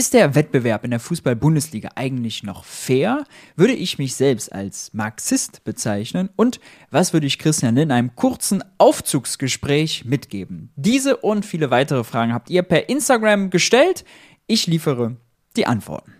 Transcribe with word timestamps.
Ist 0.00 0.14
der 0.14 0.34
Wettbewerb 0.34 0.82
in 0.84 0.92
der 0.92 0.98
Fußball-Bundesliga 0.98 1.90
eigentlich 1.94 2.42
noch 2.42 2.64
fair? 2.64 3.24
Würde 3.54 3.74
ich 3.74 3.98
mich 3.98 4.14
selbst 4.14 4.50
als 4.50 4.94
Marxist 4.94 5.62
bezeichnen? 5.62 6.30
Und 6.36 6.58
was 6.90 7.12
würde 7.12 7.26
ich 7.26 7.38
Christian 7.38 7.76
in 7.76 7.92
einem 7.92 8.16
kurzen 8.16 8.64
Aufzugsgespräch 8.78 10.06
mitgeben? 10.06 10.72
Diese 10.74 11.18
und 11.18 11.44
viele 11.44 11.70
weitere 11.70 12.02
Fragen 12.02 12.32
habt 12.32 12.48
ihr 12.48 12.62
per 12.62 12.88
Instagram 12.88 13.50
gestellt. 13.50 14.06
Ich 14.46 14.66
liefere 14.66 15.18
die 15.58 15.66
Antworten. 15.66 16.14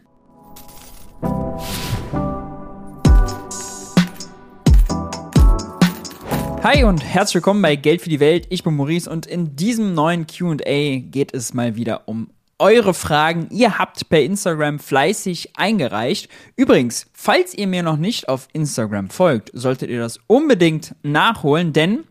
Hi 6.63 6.85
und 6.85 7.03
herzlich 7.03 7.37
willkommen 7.37 7.63
bei 7.63 7.77
Geld 7.77 8.03
für 8.03 8.11
die 8.11 8.21
Welt. 8.21 8.47
Ich 8.51 8.63
bin 8.63 8.77
Maurice 8.77 9.09
und 9.09 9.25
in 9.25 9.57
diesem 9.57 9.95
neuen 9.95 10.27
QA 10.27 10.99
geht 10.99 11.33
es 11.33 11.55
mal 11.55 11.77
wieder 11.77 12.07
um 12.07 12.29
eure 12.61 12.95
Fragen. 12.95 13.49
Ihr 13.51 13.79
habt 13.79 14.09
per 14.09 14.23
Instagram 14.23 14.79
fleißig 14.79 15.57
eingereicht. 15.57 16.29
Übrigens, 16.57 17.07
falls 17.13 17.55
ihr 17.55 17.67
mir 17.67 17.83
noch 17.83 17.97
nicht 17.97 18.29
auf 18.29 18.49
Instagram 18.53 19.11
folgt, 19.11 19.51
solltet 19.53 19.91
ihr 19.91 19.99
das 19.99 20.21
unbedingt 20.27 20.95
nachholen, 21.03 21.73
denn 21.73 22.05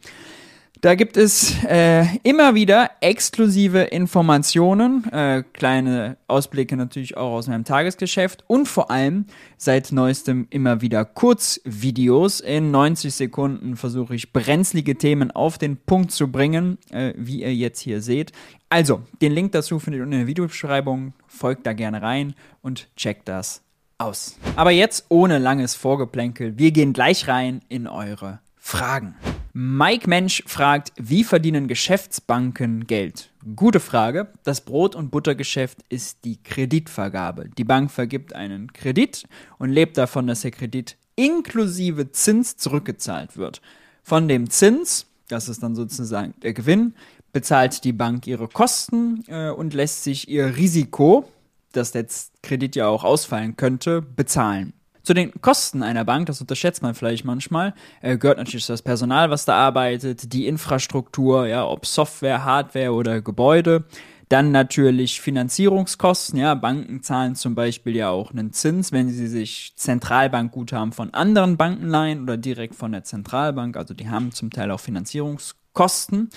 da 0.81 0.95
gibt 0.95 1.17
es 1.17 1.55
äh, 1.65 2.05
immer 2.23 2.55
wieder 2.55 2.91
exklusive 3.01 3.79
Informationen, 3.81 5.03
äh, 5.11 5.43
kleine 5.53 6.17
Ausblicke 6.27 6.77
natürlich 6.77 7.17
auch 7.17 7.33
aus 7.33 7.47
meinem 7.47 7.65
Tagesgeschäft 7.65 8.43
und 8.47 8.67
vor 8.67 8.89
allem 8.89 9.25
seit 9.57 9.91
neuestem 9.91 10.47
immer 10.49 10.81
wieder 10.81 11.03
Kurzvideos. 11.03 12.39
In 12.39 12.71
90 12.71 13.13
Sekunden 13.13 13.75
versuche 13.75 14.15
ich 14.15 14.31
brenzlige 14.31 14.97
Themen 14.97 15.31
auf 15.31 15.57
den 15.57 15.77
Punkt 15.77 16.11
zu 16.11 16.31
bringen, 16.31 16.77
äh, 16.91 17.13
wie 17.17 17.41
ihr 17.41 17.53
jetzt 17.53 17.81
hier 17.81 18.01
seht. 18.01 18.31
Also, 18.69 19.01
den 19.21 19.33
Link 19.33 19.51
dazu 19.51 19.79
findet 19.79 19.99
ihr 19.99 20.05
in 20.05 20.11
der 20.11 20.27
Videobeschreibung. 20.27 21.13
Folgt 21.27 21.65
da 21.65 21.73
gerne 21.73 22.01
rein 22.01 22.35
und 22.61 22.87
checkt 22.95 23.27
das 23.27 23.63
aus. 23.97 24.37
Aber 24.55 24.71
jetzt 24.71 25.05
ohne 25.09 25.39
langes 25.39 25.75
Vorgeplänkel, 25.75 26.57
wir 26.57 26.71
gehen 26.71 26.93
gleich 26.93 27.27
rein 27.27 27.61
in 27.67 27.87
eure 27.87 28.39
Fragen. 28.55 29.15
Mike 29.53 30.07
Mensch 30.07 30.43
fragt, 30.45 30.93
wie 30.97 31.23
verdienen 31.23 31.67
Geschäftsbanken 31.67 32.85
Geld? 32.85 33.31
Gute 33.55 33.79
Frage. 33.79 34.27
Das 34.43 34.61
Brot- 34.61 34.95
und 34.95 35.09
Buttergeschäft 35.09 35.79
ist 35.89 36.23
die 36.23 36.41
Kreditvergabe. 36.43 37.49
Die 37.57 37.63
Bank 37.63 37.89
vergibt 37.89 38.33
einen 38.33 38.71
Kredit 38.73 39.23
und 39.57 39.71
lebt 39.71 39.97
davon, 39.97 40.27
dass 40.27 40.41
der 40.41 40.51
Kredit 40.51 40.97
inklusive 41.15 42.11
Zins 42.11 42.57
zurückgezahlt 42.57 43.37
wird. 43.37 43.61
Von 44.03 44.27
dem 44.27 44.49
Zins, 44.51 45.07
das 45.27 45.49
ist 45.49 45.63
dann 45.63 45.75
sozusagen 45.75 46.35
der 46.43 46.53
Gewinn, 46.53 46.93
bezahlt 47.33 47.83
die 47.83 47.93
Bank 47.93 48.27
ihre 48.27 48.47
Kosten 48.47 49.23
äh, 49.27 49.49
und 49.49 49.73
lässt 49.73 50.03
sich 50.03 50.29
ihr 50.29 50.57
Risiko, 50.57 51.27
dass 51.71 51.91
der 51.91 52.05
Kredit 52.43 52.75
ja 52.75 52.87
auch 52.87 53.03
ausfallen 53.03 53.55
könnte, 53.57 54.01
bezahlen. 54.01 54.73
Zu 55.03 55.13
den 55.13 55.31
Kosten 55.41 55.83
einer 55.83 56.05
Bank, 56.05 56.27
das 56.27 56.41
unterschätzt 56.41 56.81
man 56.81 56.93
vielleicht 56.93 57.25
manchmal, 57.25 57.73
äh, 58.01 58.17
gehört 58.17 58.37
natürlich 58.37 58.67
das 58.67 58.81
Personal, 58.81 59.29
was 59.29 59.45
da 59.45 59.55
arbeitet, 59.55 60.33
die 60.33 60.47
Infrastruktur, 60.47 61.47
ja, 61.47 61.65
ob 61.65 61.85
Software, 61.85 62.43
Hardware 62.43 62.91
oder 62.91 63.21
Gebäude. 63.21 63.85
Dann 64.29 64.51
natürlich 64.51 65.21
Finanzierungskosten, 65.21 66.37
ja, 66.37 66.53
Banken 66.53 67.01
zahlen 67.01 67.33
zum 67.33 67.55
Beispiel 67.55 67.95
ja 67.95 68.09
auch 68.09 68.31
einen 68.31 68.53
Zins, 68.53 68.91
wenn 68.91 69.09
sie 69.09 69.27
sich 69.27 69.73
Zentralbankguthaben 69.75 70.93
von 70.93 71.11
anderen 71.15 71.57
Banken 71.57 71.87
leihen 71.87 72.21
oder 72.21 72.37
direkt 72.37 72.75
von 72.75 72.91
der 72.91 73.03
Zentralbank, 73.03 73.75
also 73.75 73.95
die 73.95 74.07
haben 74.07 74.31
zum 74.31 74.51
Teil 74.51 74.69
auch 74.69 74.79
Finanzierungskosten. 74.79 76.29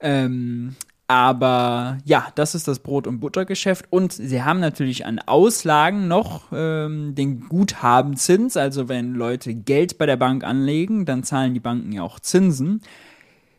Ähm, 0.00 0.74
aber 1.08 1.98
ja, 2.04 2.28
das 2.34 2.54
ist 2.54 2.68
das 2.68 2.78
Brot- 2.78 3.06
und 3.06 3.20
Buttergeschäft. 3.20 3.86
Und 3.90 4.12
sie 4.12 4.42
haben 4.42 4.60
natürlich 4.60 5.04
an 5.04 5.18
Auslagen 5.18 6.08
noch 6.08 6.44
ähm, 6.52 7.14
den 7.14 7.48
Guthabenzins. 7.48 8.56
Also 8.56 8.88
wenn 8.88 9.14
Leute 9.14 9.54
Geld 9.54 9.98
bei 9.98 10.06
der 10.06 10.16
Bank 10.16 10.44
anlegen, 10.44 11.04
dann 11.04 11.22
zahlen 11.22 11.54
die 11.54 11.60
Banken 11.60 11.92
ja 11.92 12.02
auch 12.02 12.20
Zinsen. 12.20 12.80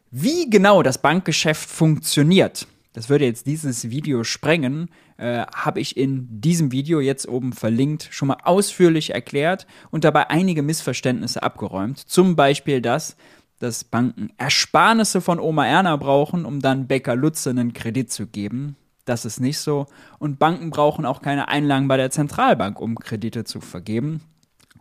Wie 0.09 0.49
genau 0.49 0.83
das 0.83 0.99
Bankgeschäft 0.99 1.69
funktioniert, 1.69 2.67
das 2.93 3.09
würde 3.09 3.25
jetzt 3.25 3.47
dieses 3.47 3.89
Video 3.89 4.23
sprengen, 4.23 4.89
äh, 5.17 5.45
habe 5.55 5.79
ich 5.79 5.97
in 5.97 6.27
diesem 6.41 6.71
Video 6.71 6.99
jetzt 6.99 7.27
oben 7.27 7.53
verlinkt 7.53 8.09
schon 8.11 8.27
mal 8.27 8.37
ausführlich 8.43 9.13
erklärt 9.13 9.65
und 9.89 10.03
dabei 10.03 10.29
einige 10.29 10.61
Missverständnisse 10.61 11.41
abgeräumt. 11.41 11.97
Zum 11.97 12.35
Beispiel 12.35 12.81
das, 12.81 13.15
dass 13.63 13.85
Banken 13.85 14.29
Ersparnisse 14.37 15.21
von 15.21 15.39
Oma 15.39 15.65
Erna 15.65 15.95
brauchen, 15.95 16.43
um 16.43 16.59
dann 16.59 16.87
Bäcker 16.87 17.15
Lutze 17.15 17.49
einen 17.49 17.71
Kredit 17.71 18.11
zu 18.11 18.27
geben. 18.27 18.75
Das 19.05 19.23
ist 19.25 19.39
nicht 19.39 19.57
so. 19.57 19.87
Und 20.19 20.37
Banken 20.37 20.69
brauchen 20.69 21.05
auch 21.05 21.21
keine 21.21 21.47
Einlagen 21.47 21.87
bei 21.87 21.97
der 21.97 22.11
Zentralbank, 22.11 22.79
um 22.79 22.95
Kredite 22.95 23.45
zu 23.45 23.61
vergeben. 23.61 24.21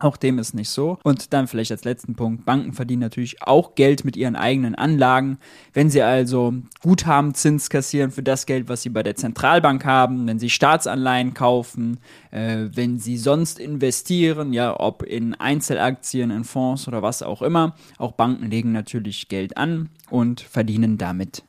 Auch 0.03 0.17
dem 0.17 0.37
ist 0.37 0.53
nicht 0.53 0.69
so. 0.69 0.97
Und 1.03 1.31
dann 1.31 1.47
vielleicht 1.47 1.71
als 1.71 1.85
letzten 1.85 2.15
Punkt, 2.15 2.43
Banken 2.43 2.73
verdienen 2.73 2.99
natürlich 2.99 3.41
auch 3.41 3.73
Geld 3.75 4.03
mit 4.03 4.17
ihren 4.17 4.35
eigenen 4.35 4.75
Anlagen. 4.75 5.37
Wenn 5.71 5.89
sie 5.89 6.01
also 6.01 6.55
Guthabenzins 6.81 7.69
kassieren 7.69 8.11
für 8.11 8.21
das 8.21 8.45
Geld, 8.45 8.67
was 8.67 8.81
sie 8.81 8.89
bei 8.89 9.01
der 9.01 9.15
Zentralbank 9.15 9.85
haben, 9.85 10.27
wenn 10.27 10.39
sie 10.39 10.49
Staatsanleihen 10.49 11.33
kaufen, 11.33 12.01
äh, 12.31 12.65
wenn 12.73 12.99
sie 12.99 13.15
sonst 13.15 13.59
investieren, 13.59 14.51
ja, 14.51 14.77
ob 14.77 15.03
in 15.03 15.35
Einzelaktien, 15.35 16.31
in 16.31 16.43
Fonds 16.43 16.85
oder 16.89 17.01
was 17.01 17.23
auch 17.23 17.41
immer. 17.41 17.77
Auch 17.97 18.11
Banken 18.11 18.49
legen 18.49 18.73
natürlich 18.73 19.29
Geld 19.29 19.55
an 19.55 19.87
und 20.09 20.41
verdienen 20.41 20.97
damit 20.97 21.43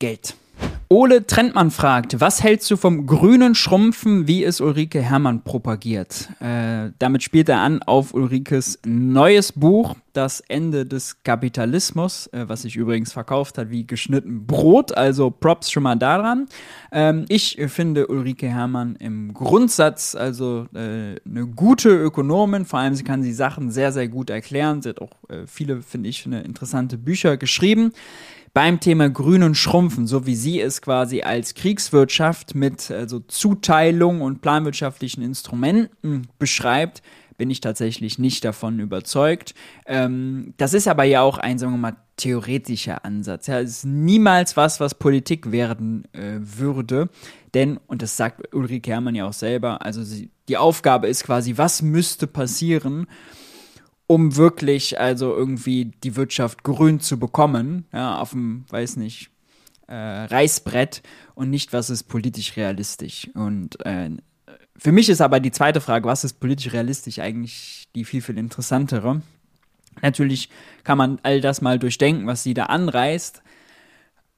Geld. 0.00 0.34
Ole 0.92 1.26
Trentmann 1.26 1.70
fragt, 1.70 2.20
was 2.20 2.42
hältst 2.42 2.70
du 2.70 2.76
vom 2.76 3.06
grünen 3.06 3.54
Schrumpfen, 3.54 4.26
wie 4.28 4.44
es 4.44 4.60
Ulrike 4.60 5.00
Hermann 5.00 5.42
propagiert? 5.42 6.28
Äh, 6.38 6.90
damit 6.98 7.22
spielt 7.22 7.48
er 7.48 7.60
an 7.60 7.82
auf 7.82 8.12
Ulrikes 8.12 8.78
neues 8.84 9.52
Buch, 9.52 9.96
Das 10.12 10.40
Ende 10.40 10.84
des 10.84 11.22
Kapitalismus, 11.22 12.26
äh, 12.26 12.46
was 12.46 12.60
sich 12.60 12.76
übrigens 12.76 13.10
verkauft 13.10 13.56
hat 13.56 13.70
wie 13.70 13.86
geschnitten 13.86 14.46
Brot, 14.46 14.94
also 14.94 15.30
Props 15.30 15.70
schon 15.70 15.84
mal 15.84 15.96
daran. 15.96 16.46
Ähm, 16.92 17.24
ich 17.30 17.58
finde 17.68 18.08
Ulrike 18.08 18.48
Hermann 18.48 18.96
im 18.96 19.32
Grundsatz 19.32 20.14
also 20.14 20.66
äh, 20.74 21.16
eine 21.24 21.46
gute 21.56 21.88
Ökonomin, 21.88 22.66
vor 22.66 22.80
allem 22.80 22.94
sie 22.94 23.04
kann 23.04 23.22
die 23.22 23.32
Sachen 23.32 23.70
sehr, 23.70 23.92
sehr 23.92 24.08
gut 24.08 24.28
erklären. 24.28 24.82
Sie 24.82 24.90
hat 24.90 25.00
auch 25.00 25.12
äh, 25.30 25.46
viele, 25.46 25.80
finde 25.80 26.10
ich, 26.10 26.26
interessante 26.26 26.98
Bücher 26.98 27.38
geschrieben 27.38 27.92
beim 28.54 28.80
Thema 28.80 29.08
grünen 29.08 29.54
Schrumpfen, 29.54 30.06
so 30.06 30.26
wie 30.26 30.34
sie 30.36 30.60
es 30.60 30.82
quasi 30.82 31.22
als 31.22 31.54
Kriegswirtschaft 31.54 32.54
mit 32.54 32.90
also 32.90 33.20
Zuteilung 33.20 34.20
und 34.20 34.42
planwirtschaftlichen 34.42 35.22
Instrumenten 35.22 36.28
beschreibt, 36.38 37.02
bin 37.38 37.50
ich 37.50 37.60
tatsächlich 37.60 38.18
nicht 38.18 38.44
davon 38.44 38.78
überzeugt. 38.78 39.54
Ähm, 39.86 40.54
das 40.58 40.74
ist 40.74 40.86
aber 40.86 41.04
ja 41.04 41.22
auch 41.22 41.38
ein, 41.38 41.58
sagen 41.58 41.72
wir 41.72 41.78
mal, 41.78 41.96
theoretischer 42.16 43.04
Ansatz. 43.04 43.46
Ja, 43.46 43.58
es 43.58 43.78
ist 43.78 43.84
niemals 43.86 44.56
was, 44.56 44.80
was 44.80 44.94
Politik 44.94 45.50
werden 45.50 46.06
äh, 46.12 46.38
würde. 46.38 47.08
Denn, 47.54 47.80
und 47.86 48.02
das 48.02 48.16
sagt 48.16 48.54
Ulrike 48.54 48.90
Herrmann 48.90 49.14
ja 49.14 49.26
auch 49.26 49.32
selber, 49.32 49.84
also 49.84 50.02
sie, 50.02 50.30
die 50.48 50.56
Aufgabe 50.56 51.08
ist 51.08 51.24
quasi, 51.24 51.56
was 51.56 51.82
müsste 51.82 52.26
passieren, 52.26 53.06
um 54.12 54.36
wirklich 54.36 55.00
also 55.00 55.34
irgendwie 55.34 55.86
die 56.04 56.16
Wirtschaft 56.16 56.64
grün 56.64 57.00
zu 57.00 57.18
bekommen, 57.18 57.86
ja, 57.94 58.18
auf 58.18 58.32
dem, 58.32 58.66
weiß 58.68 58.96
nicht, 58.96 59.30
äh, 59.88 59.94
Reißbrett 59.94 61.02
und 61.34 61.48
nicht, 61.48 61.72
was 61.72 61.88
ist 61.88 62.02
politisch 62.04 62.54
realistisch. 62.58 63.30
Und 63.32 63.82
äh, 63.86 64.10
für 64.76 64.92
mich 64.92 65.08
ist 65.08 65.22
aber 65.22 65.40
die 65.40 65.50
zweite 65.50 65.80
Frage, 65.80 66.06
was 66.06 66.24
ist 66.24 66.40
politisch 66.40 66.74
realistisch, 66.74 67.20
eigentlich 67.20 67.88
die 67.94 68.04
viel, 68.04 68.20
viel 68.20 68.36
interessantere. 68.36 69.22
Natürlich 70.02 70.50
kann 70.84 70.98
man 70.98 71.18
all 71.22 71.40
das 71.40 71.62
mal 71.62 71.78
durchdenken, 71.78 72.26
was 72.26 72.42
sie 72.42 72.52
da 72.52 72.64
anreißt. 72.66 73.42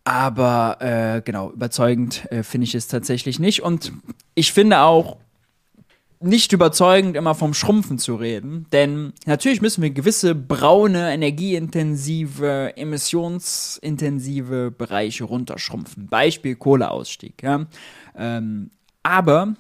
Aber 0.05 0.77
äh, 0.83 1.21
genau, 1.23 1.51
überzeugend 1.51 2.31
äh, 2.31 2.45
finde 2.45 2.67
ich 2.67 2.77
es 2.77 2.87
tatsächlich 2.87 3.41
nicht. 3.41 3.61
Und 3.61 3.91
ich 4.37 4.53
finde 4.53 4.83
auch, 4.83 5.17
nicht 6.21 6.53
überzeugend, 6.53 7.17
immer 7.17 7.35
vom 7.35 7.55
Schrumpfen 7.55 7.99
zu 7.99 8.17
reden. 8.17 8.67
Denn 8.73 9.13
natürlich 9.27 9.61
müssen 9.61 9.83
wir 9.83 9.91
gewisse 9.91 10.35
braune, 10.35 11.13
energieintensive, 11.13 12.77
emissionsintensive 12.77 14.71
Bereiche 14.71 15.25
runterschrumpfen. 15.25 16.09
Beispiel 16.09 16.57
Kohleausstieg. 16.57 17.43
Ja? 17.43 17.67
Ähm, 18.17 18.71
aber 19.03 19.55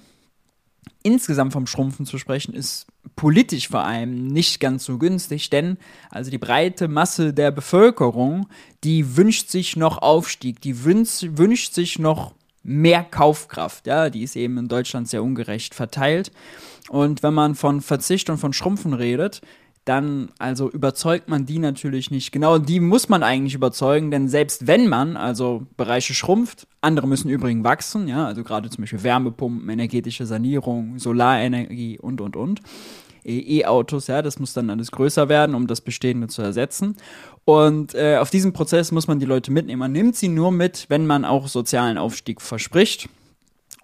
insgesamt 1.02 1.52
vom 1.52 1.66
Schrumpfen 1.66 2.06
zu 2.06 2.18
sprechen, 2.18 2.54
ist 2.54 2.86
politisch 3.14 3.68
vor 3.68 3.84
allem 3.84 4.26
nicht 4.26 4.58
ganz 4.58 4.84
so 4.84 4.98
günstig, 4.98 5.50
denn 5.50 5.76
also 6.10 6.30
die 6.30 6.38
breite 6.38 6.88
Masse 6.88 7.34
der 7.34 7.50
Bevölkerung, 7.50 8.48
die 8.82 9.16
wünscht 9.16 9.50
sich 9.50 9.76
noch 9.76 9.98
Aufstieg, 9.98 10.60
die 10.62 10.82
wünscht, 10.84 11.26
wünscht 11.36 11.74
sich 11.74 11.98
noch 11.98 12.34
mehr 12.64 13.05
Kaufkraft. 13.05 13.87
Ja, 13.87 14.11
die 14.11 14.22
ist 14.22 14.34
eben 14.34 14.58
in 14.58 14.69
Deutschland 14.69 15.08
sehr 15.08 15.22
ungerecht 15.22 15.75
verteilt. 15.75 16.32
Und 16.88 17.22
wenn 17.22 17.34
man 17.34 17.55
von 17.55 17.81
Verzicht 17.81 18.28
und 18.31 18.38
von 18.38 18.52
Schrumpfen 18.52 18.94
redet, 18.94 19.40
dann 19.84 20.31
also 20.38 20.70
überzeugt 20.70 21.28
man 21.28 21.44
die 21.44 21.58
natürlich 21.58 22.11
nicht. 22.11 22.32
Genau 22.32 22.58
die 22.58 22.81
muss 22.81 23.11
man 23.11 23.22
eigentlich 23.22 23.55
überzeugen, 23.55 24.11
denn 24.11 24.28
selbst 24.28 24.66
wenn 24.66 24.88
man 24.88 25.16
also 25.16 25.66
Bereiche 25.76 26.14
schrumpft, 26.14 26.66
andere 26.81 27.06
müssen 27.06 27.28
übrigens 27.28 27.64
wachsen, 27.64 28.08
ja, 28.08 28.26
also 28.26 28.43
gerade 28.44 28.70
zum 28.70 28.82
Beispiel 28.82 29.02
Wärmepumpen, 29.02 29.69
energetische 29.69 30.25
Sanierung, 30.25 30.99
Solarenergie 30.99 31.99
und 31.99 32.22
und 32.22 32.34
und. 32.34 32.62
E-Autos, 33.25 34.06
ja, 34.06 34.23
das 34.23 34.38
muss 34.38 34.53
dann 34.53 34.71
alles 34.71 34.91
größer 34.91 35.29
werden, 35.29 35.55
um 35.55 35.67
das 35.67 35.81
Bestehende 35.81 36.29
zu 36.29 36.43
ersetzen. 36.43 36.97
Und 37.44 37.94
äh, 37.94 38.17
auf 38.17 38.31
diesem 38.31 38.53
Prozess 38.53 38.93
muss 38.93 39.06
man 39.06 39.19
die 39.19 39.26
Leute 39.26 39.50
mitnehmen. 39.50 39.81
Man 39.81 39.93
nimmt 39.93 40.17
sie 40.17 40.29
nur 40.29 40.50
mit, 40.50 40.87
wenn 40.88 41.06
man 41.06 41.25
auch 41.25 41.49
sozialen 41.49 41.99
Aufstieg 41.99 42.41
verspricht. 42.41 43.09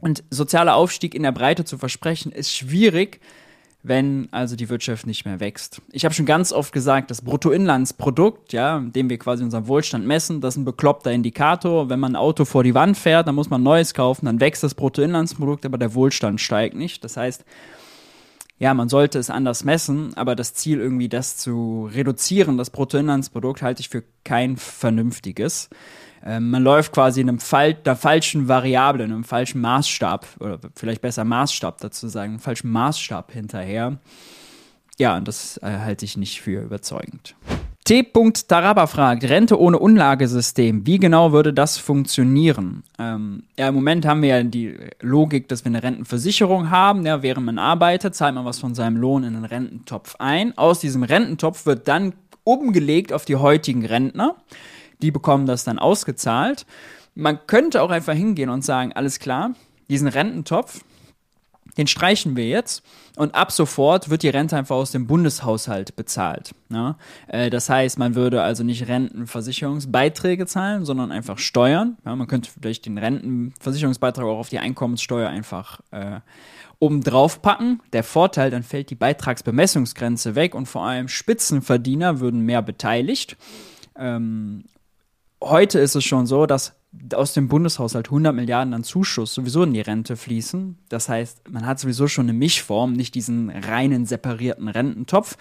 Und 0.00 0.24
sozialer 0.30 0.76
Aufstieg 0.76 1.14
in 1.14 1.22
der 1.22 1.32
Breite 1.32 1.64
zu 1.64 1.76
versprechen, 1.76 2.32
ist 2.32 2.54
schwierig, 2.54 3.20
wenn 3.82 4.28
also 4.30 4.56
die 4.56 4.68
Wirtschaft 4.68 5.06
nicht 5.06 5.24
mehr 5.24 5.40
wächst. 5.40 5.80
Ich 5.90 6.04
habe 6.04 6.14
schon 6.14 6.26
ganz 6.26 6.52
oft 6.52 6.72
gesagt, 6.72 7.10
das 7.10 7.22
Bruttoinlandsprodukt, 7.22 8.52
ja, 8.52 8.78
dem 8.80 9.08
wir 9.08 9.18
quasi 9.18 9.42
unseren 9.42 9.68
Wohlstand 9.68 10.06
messen, 10.06 10.40
das 10.40 10.54
ist 10.54 10.58
ein 10.58 10.64
bekloppter 10.64 11.12
Indikator. 11.12 11.88
Wenn 11.88 12.00
man 12.00 12.12
ein 12.12 12.16
Auto 12.16 12.44
vor 12.44 12.62
die 12.62 12.74
Wand 12.74 12.98
fährt, 12.98 13.26
dann 13.26 13.34
muss 13.34 13.48
man 13.48 13.60
ein 13.60 13.64
neues 13.64 13.94
kaufen, 13.94 14.26
dann 14.26 14.40
wächst 14.40 14.62
das 14.62 14.74
Bruttoinlandsprodukt, 14.74 15.64
aber 15.64 15.78
der 15.78 15.94
Wohlstand 15.94 16.40
steigt 16.40 16.76
nicht. 16.76 17.04
Das 17.04 17.16
heißt, 17.16 17.44
ja, 18.60 18.74
man 18.74 18.90
sollte 18.90 19.18
es 19.18 19.30
anders 19.30 19.64
messen, 19.64 20.12
aber 20.16 20.36
das 20.36 20.52
Ziel 20.52 20.80
irgendwie 20.80 21.08
das 21.08 21.38
zu 21.38 21.88
reduzieren, 21.92 22.58
das 22.58 22.68
Bruttoinlandsprodukt, 22.68 23.62
halte 23.62 23.80
ich 23.80 23.88
für 23.88 24.04
kein 24.22 24.58
vernünftiges. 24.58 25.70
Ähm, 26.22 26.50
man 26.50 26.62
läuft 26.62 26.92
quasi 26.92 27.22
in 27.22 27.30
einem 27.30 27.40
Fall, 27.40 27.72
der 27.72 27.96
falschen 27.96 28.48
Variable, 28.48 29.02
in 29.02 29.12
einem 29.12 29.24
falschen 29.24 29.62
Maßstab, 29.62 30.26
oder 30.40 30.60
vielleicht 30.76 31.00
besser 31.00 31.24
Maßstab 31.24 31.78
dazu 31.78 32.06
sagen, 32.08 32.32
einem 32.32 32.40
falschen 32.40 32.70
Maßstab 32.70 33.32
hinterher. 33.32 33.98
Ja, 34.98 35.16
und 35.16 35.26
das 35.26 35.56
äh, 35.62 35.78
halte 35.78 36.04
ich 36.04 36.18
nicht 36.18 36.42
für 36.42 36.60
überzeugend. 36.60 37.34
T. 37.90 38.04
Taraba 38.46 38.86
fragt, 38.86 39.24
Rente 39.24 39.58
ohne 39.58 39.76
Unlagesystem, 39.76 40.86
wie 40.86 41.00
genau 41.00 41.32
würde 41.32 41.52
das 41.52 41.76
funktionieren? 41.76 42.84
Ähm, 43.00 43.42
ja, 43.58 43.66
im 43.66 43.74
Moment 43.74 44.06
haben 44.06 44.22
wir 44.22 44.28
ja 44.28 44.42
die 44.44 44.76
Logik, 45.00 45.48
dass 45.48 45.64
wir 45.64 45.70
eine 45.70 45.82
Rentenversicherung 45.82 46.70
haben. 46.70 47.04
Ja, 47.04 47.24
während 47.24 47.46
man 47.46 47.58
arbeitet, 47.58 48.14
zahlt 48.14 48.36
man 48.36 48.44
was 48.44 48.60
von 48.60 48.76
seinem 48.76 48.96
Lohn 48.96 49.24
in 49.24 49.34
einen 49.34 49.44
Rententopf 49.44 50.14
ein. 50.20 50.56
Aus 50.56 50.78
diesem 50.78 51.02
Rententopf 51.02 51.66
wird 51.66 51.88
dann 51.88 52.12
umgelegt 52.44 53.12
auf 53.12 53.24
die 53.24 53.34
heutigen 53.34 53.84
Rentner. 53.84 54.36
Die 55.02 55.10
bekommen 55.10 55.46
das 55.46 55.64
dann 55.64 55.80
ausgezahlt. 55.80 56.66
Man 57.16 57.40
könnte 57.48 57.82
auch 57.82 57.90
einfach 57.90 58.14
hingehen 58.14 58.50
und 58.50 58.64
sagen, 58.64 58.92
alles 58.92 59.18
klar, 59.18 59.56
diesen 59.88 60.06
Rententopf, 60.06 60.84
den 61.80 61.86
streichen 61.86 62.36
wir 62.36 62.46
jetzt 62.46 62.84
und 63.16 63.34
ab 63.34 63.50
sofort 63.50 64.10
wird 64.10 64.22
die 64.22 64.28
Rente 64.28 64.54
einfach 64.54 64.76
aus 64.76 64.90
dem 64.90 65.06
Bundeshaushalt 65.06 65.96
bezahlt. 65.96 66.54
Ne? 66.68 66.94
Äh, 67.26 67.48
das 67.48 67.70
heißt, 67.70 67.98
man 67.98 68.14
würde 68.14 68.42
also 68.42 68.62
nicht 68.62 68.86
Rentenversicherungsbeiträge 68.86 70.46
zahlen, 70.46 70.84
sondern 70.84 71.10
einfach 71.10 71.38
Steuern. 71.38 71.96
Ja, 72.04 72.14
man 72.14 72.26
könnte 72.26 72.50
vielleicht 72.50 72.84
den 72.84 72.98
Rentenversicherungsbeitrag 72.98 74.26
auch 74.26 74.38
auf 74.38 74.50
die 74.50 74.58
Einkommenssteuer 74.58 75.30
einfach 75.30 75.80
äh, 75.90 76.20
obendrauf 76.80 77.40
packen. 77.40 77.80
Der 77.94 78.04
Vorteil, 78.04 78.50
dann 78.50 78.62
fällt 78.62 78.90
die 78.90 78.94
Beitragsbemessungsgrenze 78.94 80.34
weg 80.34 80.54
und 80.54 80.66
vor 80.66 80.84
allem 80.84 81.08
Spitzenverdiener 81.08 82.20
würden 82.20 82.40
mehr 82.40 82.60
beteiligt. 82.60 83.38
Ähm, 83.96 84.64
heute 85.42 85.78
ist 85.78 85.94
es 85.94 86.04
schon 86.04 86.26
so, 86.26 86.44
dass 86.44 86.74
aus 87.14 87.34
dem 87.34 87.48
Bundeshaushalt 87.48 88.08
100 88.08 88.34
Milliarden 88.34 88.74
an 88.74 88.84
Zuschuss 88.84 89.34
sowieso 89.34 89.62
in 89.62 89.72
die 89.72 89.80
Rente 89.80 90.16
fließen. 90.16 90.78
Das 90.88 91.08
heißt, 91.08 91.48
man 91.48 91.66
hat 91.66 91.78
sowieso 91.78 92.08
schon 92.08 92.26
eine 92.26 92.32
Mischform, 92.32 92.92
nicht 92.92 93.14
diesen 93.14 93.50
reinen 93.50 94.06
separierten 94.06 94.68
Rententopf. 94.68 95.36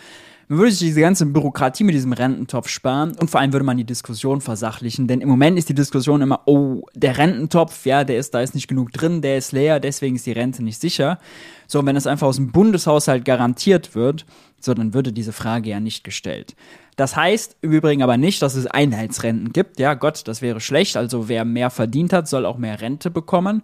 Man 0.51 0.57
würde 0.57 0.71
sich 0.71 0.87
diese 0.87 1.01
ganze 1.01 1.27
Bürokratie 1.27 1.83
mit 1.83 1.93
diesem 1.93 2.11
Rententopf 2.11 2.69
sparen 2.69 3.15
und 3.19 3.29
vor 3.29 3.39
allem 3.39 3.53
würde 3.53 3.67
man 3.67 3.77
die 3.77 3.83
Diskussion 3.83 4.41
versachlichen, 4.41 5.07
denn 5.07 5.21
im 5.21 5.29
Moment 5.29 5.59
ist 5.59 5.69
die 5.69 5.75
Diskussion 5.75 6.23
immer, 6.23 6.41
oh, 6.47 6.81
der 6.95 7.19
Rententopf, 7.19 7.85
ja, 7.85 8.03
der 8.03 8.17
ist, 8.17 8.33
da 8.33 8.41
ist 8.41 8.55
nicht 8.55 8.67
genug 8.67 8.91
drin, 8.91 9.21
der 9.21 9.37
ist 9.37 9.51
leer, 9.51 9.79
deswegen 9.79 10.15
ist 10.15 10.25
die 10.25 10.31
Rente 10.31 10.63
nicht 10.63 10.81
sicher. 10.81 11.19
So, 11.67 11.77
und 11.77 11.85
wenn 11.85 11.95
es 11.95 12.07
einfach 12.07 12.25
aus 12.25 12.37
dem 12.37 12.51
Bundeshaushalt 12.51 13.25
garantiert 13.25 13.93
wird, 13.93 14.25
so, 14.59 14.73
dann 14.73 14.95
würde 14.95 15.13
diese 15.13 15.33
Frage 15.33 15.69
ja 15.69 15.79
nicht 15.79 16.03
gestellt. 16.03 16.55
Das 16.95 17.15
heißt 17.15 17.57
im 17.61 17.71
Übrigen 17.71 18.01
aber 18.01 18.17
nicht, 18.17 18.41
dass 18.41 18.55
es 18.55 18.65
Einheitsrenten 18.65 19.53
gibt. 19.53 19.79
Ja, 19.79 19.93
Gott, 19.93 20.27
das 20.27 20.41
wäre 20.41 20.61
schlecht. 20.61 20.97
Also 20.97 21.29
wer 21.29 21.45
mehr 21.45 21.69
verdient 21.69 22.11
hat, 22.11 22.27
soll 22.27 22.47
auch 22.47 22.57
mehr 22.57 22.81
Rente 22.81 23.11
bekommen. 23.11 23.61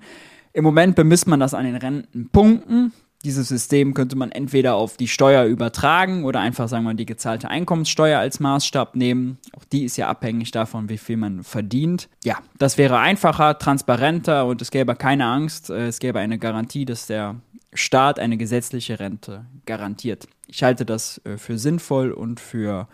Im 0.54 0.64
Moment 0.64 0.96
bemisst 0.96 1.26
man 1.26 1.40
das 1.40 1.56
an 1.56 1.66
den 1.66 1.78
Rentenpunkten. 1.78 2.94
Dieses 3.25 3.48
System 3.48 3.95
könnte 3.95 4.16
man 4.16 4.31
entweder 4.31 4.75
auf 4.75 4.98
die 4.98 5.07
Steuer 5.07 5.45
übertragen 5.45 6.25
oder 6.25 6.42
einfach, 6.42 6.68
sagen 6.68 6.83
wir 6.83 6.94
die 6.94 7.07
gezahlte 7.07 7.50
Einkommenssteuer 7.50 8.19
als 8.19 8.39
Maßstab 8.39 8.95
nehmen. 8.95 9.39
Auch 9.57 9.63
die 9.66 9.83
ist 9.83 9.98
ja 9.98 10.07
abhängig 10.07 10.51
davon, 10.51 10.89
wie 10.89 11.00
viel 11.00 11.18
man 11.18 11.44
verdient. 11.44 12.07
Ja, 12.24 12.38
das 12.60 12.77
wäre 12.77 13.00
einfacher, 13.00 13.57
transparenter 13.57 14.45
und 14.45 14.62
es 14.62 14.69
gäbe 14.69 14.95
keine 14.95 15.25
Angst. 15.25 15.72
Äh, 15.72 15.88
es 15.88 15.98
gäbe 15.98 16.19
eine 16.19 16.38
Garantie, 16.38 16.86
dass 16.86 17.07
der 17.07 17.38
Staat 17.74 18.19
eine 18.19 18.38
gesetzliche 18.38 19.00
Rente 19.00 19.48
garantiert. 19.66 20.27
Ich 20.45 20.62
halte 20.62 20.86
das 20.86 21.19
äh, 21.25 21.38
für 21.38 21.57
sinnvoll 21.57 22.12
und 22.12 22.39
für 22.39 22.88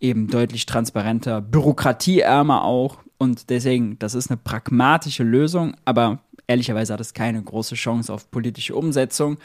eben 0.00 0.28
deutlich 0.28 0.64
transparenter, 0.64 1.42
bürokratieärmer 1.42 2.64
auch. 2.64 2.96
Und 3.22 3.50
deswegen, 3.50 3.98
das 3.98 4.14
ist 4.14 4.30
eine 4.30 4.38
pragmatische 4.38 5.24
Lösung, 5.24 5.76
aber 5.84 6.20
ehrlicherweise 6.46 6.94
hat 6.94 7.02
es 7.02 7.12
keine 7.12 7.42
große 7.42 7.74
Chance 7.74 8.10
auf 8.10 8.30
politische 8.30 8.74
Umsetzung, 8.74 9.36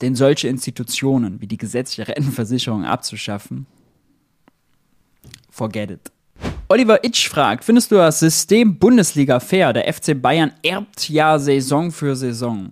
denn 0.00 0.14
solche 0.14 0.46
Institutionen 0.46 1.40
wie 1.40 1.48
die 1.48 1.56
gesetzliche 1.56 2.06
Rentenversicherung 2.06 2.84
abzuschaffen, 2.84 3.66
forget 5.50 5.90
it. 5.90 6.12
Oliver 6.68 7.02
Itch 7.02 7.28
fragt, 7.28 7.64
findest 7.64 7.90
du 7.90 7.96
das 7.96 8.20
System 8.20 8.78
Bundesliga 8.78 9.40
fair? 9.40 9.72
Der 9.72 9.92
FC 9.92 10.14
Bayern 10.22 10.52
erbt 10.62 11.08
ja 11.08 11.36
Saison 11.40 11.90
für 11.90 12.14
Saison. 12.14 12.70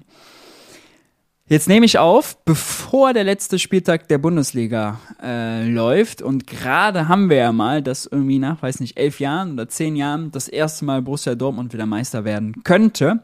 Jetzt 1.49 1.69
nehme 1.69 1.85
ich 1.85 1.99
auf, 1.99 2.43
bevor 2.45 3.13
der 3.13 3.25
letzte 3.25 3.59
Spieltag 3.59 4.09
der 4.09 4.19
Bundesliga 4.19 5.01
äh, 5.23 5.69
läuft. 5.69 6.23
Und 6.23 6.47
gerade 6.47 7.09
haben 7.09 7.29
wir 7.29 7.37
ja 7.37 7.53
mal, 7.53 7.83
dass 7.83 8.07
irgendwie 8.07 8.39
nach, 8.39 8.63
weiß 8.63 8.81
nicht, 8.81 8.97
elf 8.97 9.21
Jahren 9.21 9.53
oder 9.53 9.69
zehn 9.69 9.97
Jahren 9.97 10.31
das 10.31 10.49
erste 10.49 10.85
Mal 10.85 11.03
Borussia 11.03 11.35
Dortmund 11.35 11.73
wieder 11.73 11.85
Meister 11.85 12.25
werden 12.25 12.63
könnte. 12.65 13.23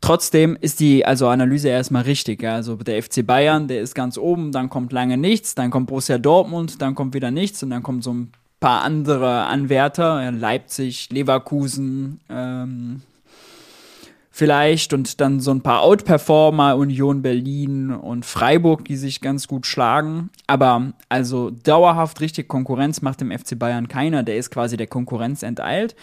Trotzdem 0.00 0.56
ist 0.60 0.80
die 0.80 1.04
also 1.04 1.28
Analyse 1.28 1.68
erstmal 1.68 2.02
richtig. 2.02 2.42
Also 2.42 2.76
der 2.76 3.02
FC 3.02 3.24
Bayern, 3.24 3.68
der 3.68 3.82
ist 3.82 3.94
ganz 3.94 4.16
oben, 4.16 4.50
dann 4.50 4.70
kommt 4.70 4.92
lange 4.92 5.18
nichts, 5.18 5.54
dann 5.54 5.70
kommt 5.70 5.88
Borussia 5.88 6.16
Dortmund, 6.16 6.80
dann 6.80 6.94
kommt 6.94 7.14
wieder 7.14 7.30
nichts 7.30 7.62
und 7.62 7.68
dann 7.70 7.82
kommen 7.82 8.00
so 8.00 8.14
ein 8.14 8.32
paar 8.60 8.82
andere 8.82 9.44
Anwärter, 9.44 10.32
Leipzig, 10.32 11.10
Leverkusen, 11.10 12.20
ähm, 12.30 13.02
vielleicht 14.40 14.94
und 14.94 15.20
dann 15.20 15.38
so 15.38 15.50
ein 15.50 15.60
paar 15.60 15.82
Outperformer, 15.82 16.74
Union 16.78 17.20
Berlin 17.20 17.90
und 17.90 18.24
Freiburg, 18.24 18.86
die 18.86 18.96
sich 18.96 19.20
ganz 19.20 19.46
gut 19.46 19.66
schlagen. 19.66 20.30
Aber 20.46 20.94
also 21.10 21.50
dauerhaft 21.50 22.22
richtig 22.22 22.48
Konkurrenz 22.48 23.02
macht 23.02 23.20
dem 23.20 23.38
FC 23.38 23.58
Bayern 23.58 23.88
keiner. 23.88 24.22
Der 24.22 24.38
ist 24.38 24.50
quasi 24.50 24.78
der 24.78 24.86
Konkurrenz 24.86 25.42
enteilt. 25.42 25.94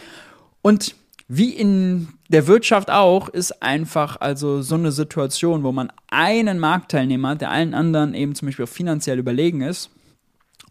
Und 0.62 0.94
wie 1.28 1.50
in 1.50 2.10
der 2.30 2.46
Wirtschaft 2.46 2.92
auch, 2.92 3.28
ist 3.28 3.64
einfach 3.64 4.22
also 4.22 4.62
so 4.62 4.76
eine 4.76 4.92
Situation, 4.92 5.64
wo 5.64 5.72
man 5.72 5.92
einen 6.12 6.60
Marktteilnehmer 6.60 7.30
hat, 7.30 7.42
der 7.42 7.50
allen 7.50 7.74
anderen 7.74 8.14
eben 8.14 8.36
zum 8.36 8.50
Beispiel 8.50 8.66
auch 8.66 8.70
finanziell 8.70 9.18
überlegen 9.18 9.62
ist. 9.62 9.90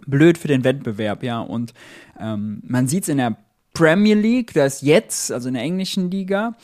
Blöd 0.06 0.38
für 0.38 0.46
den 0.46 0.62
Wettbewerb, 0.62 1.24
ja. 1.24 1.40
Und 1.40 1.74
ähm, 2.20 2.62
man 2.64 2.86
sieht 2.86 3.02
es 3.02 3.08
in 3.08 3.16
der 3.16 3.36
Premier 3.74 4.14
League, 4.14 4.54
das 4.54 4.82
jetzt, 4.82 5.32
also 5.32 5.48
in 5.48 5.54
der 5.54 5.64
englischen 5.64 6.12
Liga, 6.12 6.54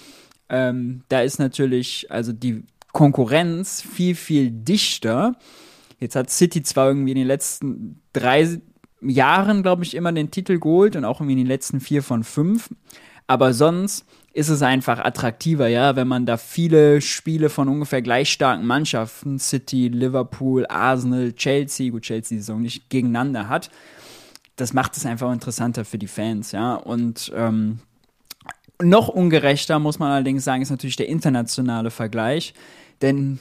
ähm, 0.53 1.03
da 1.09 1.23
ist 1.23 1.39
natürlich 1.39 2.07
also 2.11 2.33
die 2.33 2.63
Konkurrenz 2.93 3.81
viel, 3.81 4.15
viel 4.15 4.51
dichter. 4.51 5.35
Jetzt 5.99 6.15
hat 6.15 6.31
City 6.31 6.63
zwar 6.63 6.89
irgendwie 6.89 7.13
in 7.13 7.19
den 7.19 7.27
letzten 7.27 8.03
drei 8.13 8.61
Jahren, 9.01 9.63
glaube 9.63 9.83
ich, 9.83 9.95
immer 9.95 10.13
den 10.13 10.31
Titel 10.31 10.59
geholt 10.59 10.95
und 10.95 11.07
auch 11.07 11.21
irgendwie 11.21 11.33
in 11.33 11.39
den 11.39 11.47
letzten 11.47 11.81
vier 11.81 12.03
von 12.03 12.23
fünf. 12.23 12.69
Aber 13.27 13.55
sonst 13.55 14.05
ist 14.35 14.51
es 14.51 14.63
einfach 14.63 14.99
attraktiver, 14.99 15.69
ja, 15.69 15.97
wenn 15.97 16.09
man 16.09 16.27
da 16.27 16.37
viele 16.37 17.01
Spiele 17.01 17.49
von 17.49 17.69
ungefähr 17.69 18.03
gleich 18.03 18.31
starken 18.31 18.67
Mannschaften, 18.67 19.39
City, 19.39 19.89
Liverpool, 19.89 20.67
Arsenal, 20.67 21.33
Chelsea, 21.33 21.91
gut, 21.91 22.03
Chelsea-Saison 22.03 22.61
nicht 22.61 22.91
gegeneinander 22.91 23.49
hat. 23.49 23.71
Das 24.57 24.75
macht 24.75 24.97
es 24.99 25.07
einfach 25.07 25.33
interessanter 25.33 25.87
für 25.87 25.99
die 25.99 26.09
Fans, 26.09 26.53
ja. 26.53 26.75
Und 26.75 27.33
ähm, 27.35 27.79
noch 28.81 29.09
ungerechter, 29.09 29.79
muss 29.79 29.99
man 29.99 30.11
allerdings 30.11 30.45
sagen, 30.45 30.63
ist 30.63 30.71
natürlich 30.71 30.97
der 30.97 31.09
internationale 31.09 31.91
Vergleich. 31.91 32.55
Denn 33.01 33.39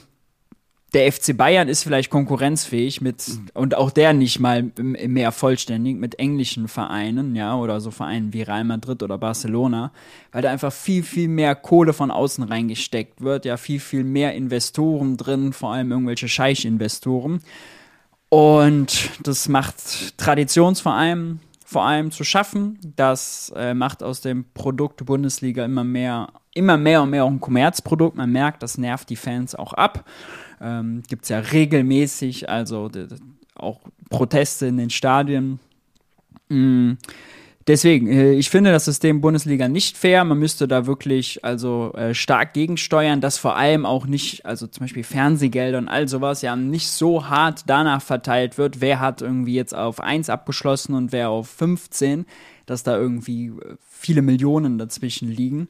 der 0.94 1.10
FC 1.10 1.34
Bayern 1.36 1.68
ist 1.68 1.82
vielleicht 1.84 2.10
konkurrenzfähig 2.10 3.00
mit, 3.00 3.24
und 3.54 3.74
auch 3.74 3.90
der 3.90 4.12
nicht 4.12 4.40
mal 4.40 4.70
mehr 4.76 5.32
vollständig 5.32 5.96
mit 5.96 6.18
englischen 6.18 6.68
Vereinen, 6.68 7.34
ja, 7.34 7.56
oder 7.56 7.80
so 7.80 7.90
Vereinen 7.90 8.32
wie 8.32 8.42
Real 8.42 8.64
Madrid 8.64 9.02
oder 9.02 9.16
Barcelona, 9.16 9.92
weil 10.32 10.42
da 10.42 10.50
einfach 10.50 10.72
viel, 10.72 11.02
viel 11.02 11.28
mehr 11.28 11.54
Kohle 11.54 11.94
von 11.94 12.10
außen 12.10 12.44
reingesteckt 12.44 13.22
wird, 13.22 13.46
ja, 13.46 13.56
viel, 13.56 13.80
viel 13.80 14.04
mehr 14.04 14.34
Investoren 14.34 15.16
drin, 15.16 15.52
vor 15.52 15.72
allem 15.72 15.92
irgendwelche 15.92 16.28
Scheich-Investoren. 16.28 17.40
Und 18.28 19.10
das 19.22 19.48
macht 19.48 20.18
Traditionsvereinen 20.18 21.40
vor 21.72 21.84
allem 21.84 22.10
zu 22.10 22.22
schaffen. 22.22 22.78
Das 22.96 23.52
äh, 23.56 23.74
macht 23.74 24.02
aus 24.02 24.20
dem 24.20 24.44
Produkt 24.54 25.04
Bundesliga 25.04 25.64
immer 25.64 25.84
mehr, 25.84 26.28
immer 26.54 26.76
mehr 26.76 27.02
und 27.02 27.10
mehr 27.10 27.24
auch 27.24 27.30
ein 27.30 27.40
Kommerzprodukt. 27.40 28.16
Man 28.16 28.30
merkt, 28.30 28.62
das 28.62 28.78
nervt 28.78 29.10
die 29.10 29.16
Fans 29.16 29.54
auch 29.54 29.72
ab. 29.72 30.04
Ähm, 30.60 31.02
Gibt 31.08 31.24
es 31.24 31.30
ja 31.30 31.38
regelmäßig, 31.38 32.48
also 32.48 32.90
auch 33.54 33.80
Proteste 34.10 34.66
in 34.66 34.76
den 34.76 34.90
Stadien. 34.90 35.58
Mm. 36.48 36.92
Deswegen, 37.66 38.08
äh, 38.08 38.32
ich 38.32 38.50
finde 38.50 38.72
das 38.72 38.84
System 38.84 39.20
Bundesliga 39.20 39.68
nicht 39.68 39.96
fair. 39.96 40.24
Man 40.24 40.38
müsste 40.38 40.66
da 40.66 40.86
wirklich 40.86 41.44
also 41.44 41.92
äh, 41.94 42.14
stark 42.14 42.54
gegensteuern, 42.54 43.20
dass 43.20 43.38
vor 43.38 43.56
allem 43.56 43.86
auch 43.86 44.06
nicht, 44.06 44.44
also 44.44 44.66
zum 44.66 44.84
Beispiel 44.84 45.04
Fernsehgelder 45.04 45.78
und 45.78 45.88
all 45.88 46.08
sowas 46.08 46.42
ja 46.42 46.56
nicht 46.56 46.88
so 46.88 47.28
hart 47.28 47.64
danach 47.66 48.02
verteilt 48.02 48.58
wird, 48.58 48.80
wer 48.80 49.00
hat 49.00 49.22
irgendwie 49.22 49.54
jetzt 49.54 49.74
auf 49.74 50.00
1 50.00 50.28
abgeschlossen 50.28 50.94
und 50.94 51.12
wer 51.12 51.30
auf 51.30 51.48
15, 51.48 52.26
dass 52.66 52.82
da 52.82 52.96
irgendwie 52.96 53.48
äh, 53.48 53.76
viele 53.88 54.22
Millionen 54.22 54.78
dazwischen 54.78 55.28
liegen, 55.28 55.68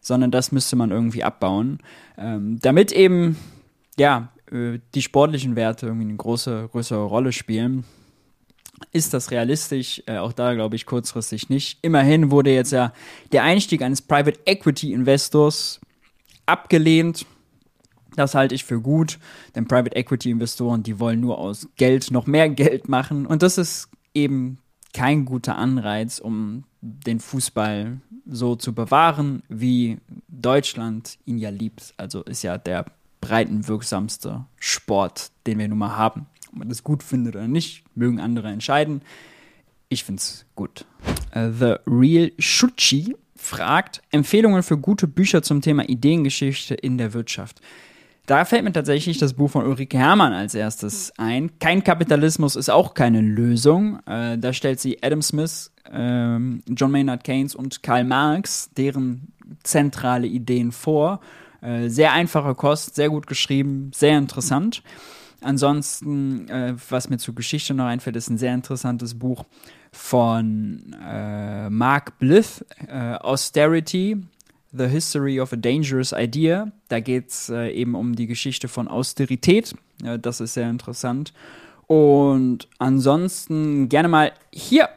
sondern 0.00 0.30
das 0.30 0.52
müsste 0.52 0.76
man 0.76 0.90
irgendwie 0.90 1.24
abbauen, 1.24 1.78
ähm, 2.16 2.58
damit 2.60 2.92
eben, 2.92 3.36
ja, 3.98 4.30
die 4.94 5.02
sportlichen 5.02 5.56
Werte 5.56 5.86
irgendwie 5.86 6.06
eine 6.06 6.16
große, 6.16 6.68
größere 6.70 7.02
Rolle 7.02 7.32
spielen. 7.32 7.84
Ist 8.92 9.14
das 9.14 9.30
realistisch? 9.30 10.02
Äh, 10.06 10.18
auch 10.18 10.32
da 10.32 10.54
glaube 10.54 10.76
ich 10.76 10.86
kurzfristig 10.86 11.48
nicht. 11.48 11.78
Immerhin 11.82 12.30
wurde 12.30 12.52
jetzt 12.52 12.72
ja 12.72 12.92
der 13.32 13.42
Einstieg 13.42 13.82
eines 13.82 14.02
Private 14.02 14.38
Equity 14.46 14.92
Investors 14.92 15.80
abgelehnt. 16.46 17.26
Das 18.16 18.34
halte 18.34 18.54
ich 18.54 18.64
für 18.64 18.80
gut, 18.80 19.18
denn 19.54 19.66
Private 19.66 19.96
Equity 19.96 20.30
Investoren, 20.30 20.82
die 20.82 21.00
wollen 21.00 21.20
nur 21.20 21.38
aus 21.38 21.68
Geld 21.76 22.10
noch 22.10 22.26
mehr 22.26 22.48
Geld 22.48 22.88
machen. 22.88 23.26
Und 23.26 23.42
das 23.42 23.58
ist 23.58 23.88
eben 24.14 24.58
kein 24.92 25.24
guter 25.24 25.56
Anreiz, 25.56 26.20
um 26.20 26.64
den 26.80 27.18
Fußball 27.18 28.00
so 28.26 28.54
zu 28.56 28.72
bewahren, 28.74 29.42
wie 29.48 29.98
Deutschland 30.28 31.18
ihn 31.26 31.38
ja 31.38 31.50
liebt. 31.50 31.94
Also 31.96 32.22
ist 32.22 32.42
ja 32.42 32.56
der 32.56 32.86
breitenwirksamste 33.20 34.44
Sport, 34.60 35.30
den 35.46 35.58
wir 35.58 35.68
nun 35.68 35.78
mal 35.78 35.96
haben. 35.96 36.26
Ob 36.54 36.60
man 36.60 36.68
das 36.68 36.84
gut 36.84 37.02
findet 37.02 37.34
oder 37.34 37.48
nicht, 37.48 37.82
mögen 37.96 38.20
andere 38.20 38.48
entscheiden. 38.48 39.02
Ich 39.88 40.04
finde 40.04 40.20
es 40.20 40.46
gut. 40.54 40.86
Uh, 41.34 41.50
The 41.50 41.74
Real 41.84 42.30
Shuchi 42.38 43.16
fragt 43.34 44.02
Empfehlungen 44.12 44.62
für 44.62 44.78
gute 44.78 45.08
Bücher 45.08 45.42
zum 45.42 45.62
Thema 45.62 45.88
Ideengeschichte 45.88 46.74
in 46.74 46.96
der 46.96 47.12
Wirtschaft. 47.12 47.60
Da 48.26 48.44
fällt 48.44 48.62
mir 48.62 48.72
tatsächlich 48.72 49.18
das 49.18 49.34
Buch 49.34 49.50
von 49.50 49.66
Ulrike 49.66 49.98
Herrmann 49.98 50.32
als 50.32 50.54
erstes 50.54 51.12
ein. 51.18 51.58
Kein 51.58 51.82
Kapitalismus 51.82 52.54
ist 52.54 52.70
auch 52.70 52.94
keine 52.94 53.20
Lösung. 53.20 53.98
Äh, 54.06 54.38
da 54.38 54.52
stellt 54.52 54.78
sie 54.78 55.02
Adam 55.02 55.22
Smith, 55.22 55.72
äh, 55.92 56.38
John 56.68 56.90
Maynard 56.92 57.24
Keynes 57.24 57.56
und 57.56 57.82
Karl 57.82 58.04
Marx, 58.04 58.70
deren 58.76 59.32
zentrale 59.64 60.28
Ideen 60.28 60.70
vor. 60.70 61.20
Äh, 61.60 61.88
sehr 61.88 62.12
einfache 62.12 62.54
Kost, 62.54 62.94
sehr 62.94 63.10
gut 63.10 63.26
geschrieben, 63.26 63.90
sehr 63.92 64.16
interessant. 64.16 64.84
Ansonsten, 65.44 66.48
äh, 66.48 66.74
was 66.88 67.10
mir 67.10 67.18
zur 67.18 67.34
Geschichte 67.34 67.74
noch 67.74 67.84
einfällt, 67.84 68.16
ist 68.16 68.30
ein 68.30 68.38
sehr 68.38 68.54
interessantes 68.54 69.18
Buch 69.18 69.44
von 69.92 70.96
äh, 71.06 71.68
Mark 71.68 72.18
Blyth, 72.18 72.64
äh, 72.88 73.14
Austerity, 73.16 74.16
The 74.72 74.86
History 74.86 75.40
of 75.40 75.52
a 75.52 75.56
Dangerous 75.56 76.12
Idea. 76.12 76.72
Da 76.88 77.00
geht 77.00 77.28
es 77.28 77.50
äh, 77.50 77.70
eben 77.70 77.94
um 77.94 78.16
die 78.16 78.26
Geschichte 78.26 78.68
von 78.68 78.88
Austerität. 78.88 79.74
das 80.20 80.40
ist 80.40 80.54
sehr 80.54 80.68
interessant. 80.68 81.32
Und 81.86 82.66
ansonsten 82.78 83.88
gerne 83.88 84.08
mal 84.08 84.32
hier 84.52 84.88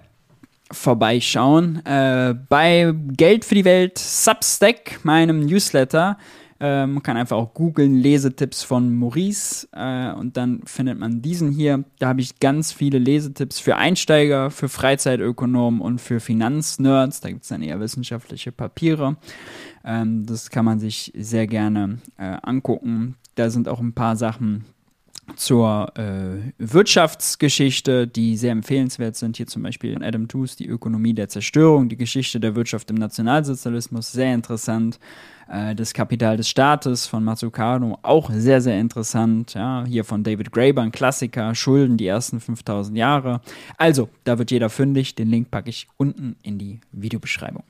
vorbeischauen. 0.72 1.86
Äh, 1.86 2.36
bei 2.50 2.94
Geld 3.12 3.46
für 3.46 3.56
die 3.56 3.66
Welt 3.66 3.98
Substack, 3.98 5.00
meinem 5.04 5.42
Newsletter. 5.42 6.18
Ähm, 6.60 6.96
man 6.96 7.04
kann 7.04 7.18
einfach 7.18 7.38
auch 7.38 7.54
googeln, 7.54 7.96
Lesetipps 7.96 8.64
von 8.64 8.96
Maurice 8.96 9.68
äh, 9.74 10.12
und 10.12 10.38
dann 10.38 10.62
findet 10.66 10.98
man 10.98 11.22
diesen 11.22 11.52
hier. 11.52 11.84
Da 12.00 12.08
habe 12.08 12.22
ich 12.22 12.40
ganz 12.40 12.72
viele 12.72 12.98
Lesetipps 12.98 13.60
für 13.60 13.76
Einsteiger, 13.76 14.50
für 14.50 14.70
Freizeitökonomen 14.70 15.82
und 15.82 16.02
für 16.02 16.20
Finanznerds. 16.20 17.22
Da 17.22 17.30
gibt 17.30 17.44
es 17.44 17.50
dann 17.50 17.62
eher 17.62 17.80
wissenschaftliche 17.80 18.52
Papiere. 18.52 19.18
Ähm, 19.86 20.26
das 20.26 20.50
kann 20.50 20.66
man 20.66 20.80
sich 20.80 21.14
sehr 21.16 21.48
gerne 21.48 22.00
äh, 22.18 22.38
angucken. 22.42 23.16
Da 23.36 23.50
sind 23.50 23.68
auch 23.68 23.80
ein 23.80 23.94
paar 23.94 24.16
Sachen 24.16 24.66
zur 25.36 25.92
äh, 25.98 26.54
Wirtschaftsgeschichte, 26.58 28.08
die 28.08 28.38
sehr 28.38 28.52
empfehlenswert 28.52 29.16
sind. 29.16 29.38
Hier 29.38 29.48
zum 29.48 29.64
Beispiel 29.64 29.92
in 29.92 30.04
Adam 30.04 30.28
Tooze, 30.28 30.58
die 30.58 30.68
Ökonomie 30.68 31.14
der 31.14 31.30
Zerstörung, 31.30 31.90
die 31.90 31.98
Geschichte 31.98 32.40
der 32.40 32.56
Wirtschaft 32.56 32.90
im 32.90 32.96
Nationalsozialismus, 32.96 34.12
sehr 34.12 34.34
interessant. 34.34 35.00
Äh, 35.50 35.76
das 35.76 35.94
Kapital 35.94 36.38
des 36.38 36.50
Staates 36.50 37.08
von 37.08 37.24
Mazzucano, 37.24 38.00
auch 38.02 38.30
sehr, 38.32 38.62
sehr 38.62 38.80
interessant. 38.80 39.54
Ja, 39.54 39.84
hier 39.88 40.04
von 40.04 40.24
David 40.24 40.52
Graeber, 40.52 40.82
ein 40.82 40.92
Klassiker, 40.92 41.56
Schulden, 41.56 41.98
die 41.98 42.08
ersten 42.08 42.40
5000 42.40 42.98
Jahre. 42.98 43.42
Also, 43.78 44.10
da 44.24 44.38
wird 44.38 44.52
jeder 44.52 44.70
fündig. 44.70 45.16
Den 45.16 45.30
Link 45.30 45.52
packe 45.52 45.70
ich 45.70 45.88
unten 45.98 46.36
in 46.44 46.58
die 46.58 46.80
Videobeschreibung. 46.92 47.64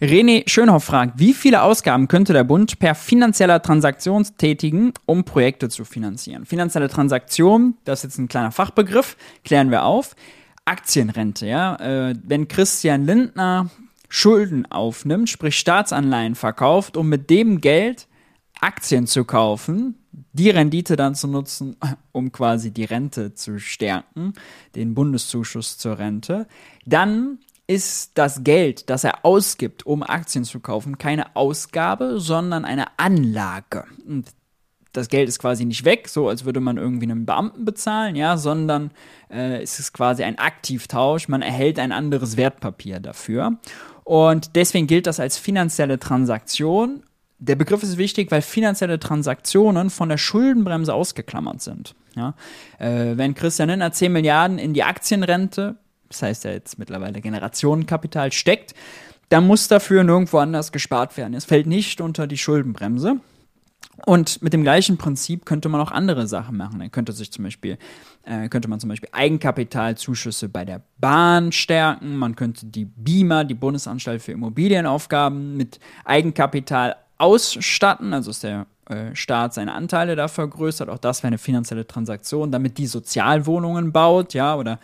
René 0.00 0.42
Schönhoff 0.48 0.82
fragt, 0.82 1.20
wie 1.20 1.32
viele 1.32 1.62
Ausgaben 1.62 2.08
könnte 2.08 2.32
der 2.32 2.42
Bund 2.42 2.80
per 2.80 2.96
finanzieller 2.96 3.62
Transaktion 3.62 4.26
tätigen, 4.36 4.92
um 5.06 5.22
Projekte 5.22 5.68
zu 5.68 5.84
finanzieren? 5.84 6.44
Finanzielle 6.44 6.88
Transaktion, 6.88 7.74
das 7.84 8.00
ist 8.00 8.04
jetzt 8.04 8.18
ein 8.18 8.28
kleiner 8.28 8.50
Fachbegriff, 8.50 9.16
klären 9.44 9.70
wir 9.70 9.84
auf. 9.84 10.16
Aktienrente, 10.64 11.46
ja. 11.46 11.76
Äh, 11.76 12.14
wenn 12.24 12.48
Christian 12.48 13.06
Lindner 13.06 13.70
Schulden 14.14 14.70
aufnimmt, 14.70 15.30
sprich 15.30 15.58
Staatsanleihen 15.58 16.34
verkauft, 16.34 16.98
um 16.98 17.08
mit 17.08 17.30
dem 17.30 17.62
Geld 17.62 18.08
Aktien 18.60 19.06
zu 19.06 19.24
kaufen, 19.24 19.94
die 20.34 20.50
Rendite 20.50 20.96
dann 20.96 21.14
zu 21.14 21.28
nutzen, 21.28 21.76
um 22.12 22.30
quasi 22.30 22.72
die 22.72 22.84
Rente 22.84 23.32
zu 23.32 23.58
stärken, 23.58 24.34
den 24.74 24.94
Bundeszuschuss 24.94 25.78
zur 25.78 25.98
Rente, 25.98 26.46
dann 26.84 27.38
ist 27.66 28.18
das 28.18 28.44
Geld, 28.44 28.90
das 28.90 29.02
er 29.02 29.24
ausgibt, 29.24 29.86
um 29.86 30.02
Aktien 30.02 30.44
zu 30.44 30.60
kaufen, 30.60 30.98
keine 30.98 31.34
Ausgabe, 31.34 32.20
sondern 32.20 32.66
eine 32.66 32.98
Anlage. 32.98 33.86
Und 34.06 34.28
das 34.92 35.08
Geld 35.08 35.30
ist 35.30 35.38
quasi 35.38 35.64
nicht 35.64 35.86
weg, 35.86 36.06
so 36.08 36.28
als 36.28 36.44
würde 36.44 36.60
man 36.60 36.76
irgendwie 36.76 37.10
einen 37.10 37.24
Beamten 37.24 37.64
bezahlen, 37.64 38.14
ja, 38.14 38.36
sondern 38.36 38.90
äh, 39.30 39.62
es 39.62 39.78
ist 39.78 39.94
quasi 39.94 40.22
ein 40.22 40.38
Aktivtausch. 40.38 41.28
Man 41.28 41.40
erhält 41.40 41.78
ein 41.78 41.92
anderes 41.92 42.36
Wertpapier 42.36 43.00
dafür. 43.00 43.58
Und 44.04 44.56
deswegen 44.56 44.86
gilt 44.86 45.06
das 45.06 45.20
als 45.20 45.38
finanzielle 45.38 45.98
Transaktion. 45.98 47.02
Der 47.38 47.56
Begriff 47.56 47.82
ist 47.82 47.98
wichtig, 47.98 48.30
weil 48.30 48.42
finanzielle 48.42 48.98
Transaktionen 48.98 49.90
von 49.90 50.08
der 50.08 50.18
Schuldenbremse 50.18 50.94
ausgeklammert 50.94 51.60
sind. 51.60 51.94
Ja? 52.14 52.34
Äh, 52.78 53.16
wenn 53.16 53.34
Christian 53.34 53.68
Lindner 53.68 53.92
10 53.92 54.12
Milliarden 54.12 54.58
in 54.58 54.74
die 54.74 54.84
Aktienrente, 54.84 55.76
das 56.08 56.22
heißt 56.22 56.44
ja 56.44 56.52
jetzt 56.52 56.78
mittlerweile 56.78 57.20
Generationenkapital, 57.20 58.32
steckt, 58.32 58.74
dann 59.28 59.46
muss 59.46 59.66
dafür 59.66 60.04
nirgendwo 60.04 60.38
anders 60.38 60.72
gespart 60.72 61.16
werden. 61.16 61.34
Es 61.34 61.46
fällt 61.46 61.66
nicht 61.66 62.00
unter 62.00 62.26
die 62.26 62.36
Schuldenbremse. 62.38 63.16
Und 64.06 64.42
mit 64.42 64.52
dem 64.52 64.62
gleichen 64.62 64.96
Prinzip 64.96 65.44
könnte 65.44 65.68
man 65.68 65.80
auch 65.80 65.90
andere 65.90 66.26
Sachen 66.26 66.56
machen. 66.56 66.78
Dann 66.78 66.90
könnte 66.90 67.12
sich 67.12 67.30
zum 67.30 67.44
Beispiel, 67.44 67.78
äh, 68.24 68.48
könnte 68.48 68.68
man 68.68 68.80
zum 68.80 68.88
Beispiel 68.88 69.08
Eigenkapitalzuschüsse 69.12 70.48
bei 70.48 70.64
der 70.64 70.82
Bahn 70.98 71.52
stärken. 71.52 72.16
Man 72.16 72.34
könnte 72.34 72.66
die 72.66 72.86
BIMA, 72.86 73.44
die 73.44 73.54
Bundesanstalt 73.54 74.22
für 74.22 74.32
Immobilienaufgaben, 74.32 75.56
mit 75.56 75.78
Eigenkapital 76.04 76.96
ausstatten. 77.18 78.12
Also 78.12 78.30
ist 78.30 78.42
der 78.42 78.66
äh, 78.86 79.14
Staat 79.14 79.54
seine 79.54 79.74
Anteile 79.74 80.16
da 80.16 80.26
vergrößert. 80.26 80.88
Auch 80.88 80.98
das 80.98 81.22
wäre 81.22 81.28
eine 81.28 81.38
finanzielle 81.38 81.86
Transaktion, 81.86 82.50
damit 82.50 82.78
die 82.78 82.86
Sozialwohnungen 82.86 83.92
baut, 83.92 84.34
ja, 84.34 84.56
oder 84.56 84.80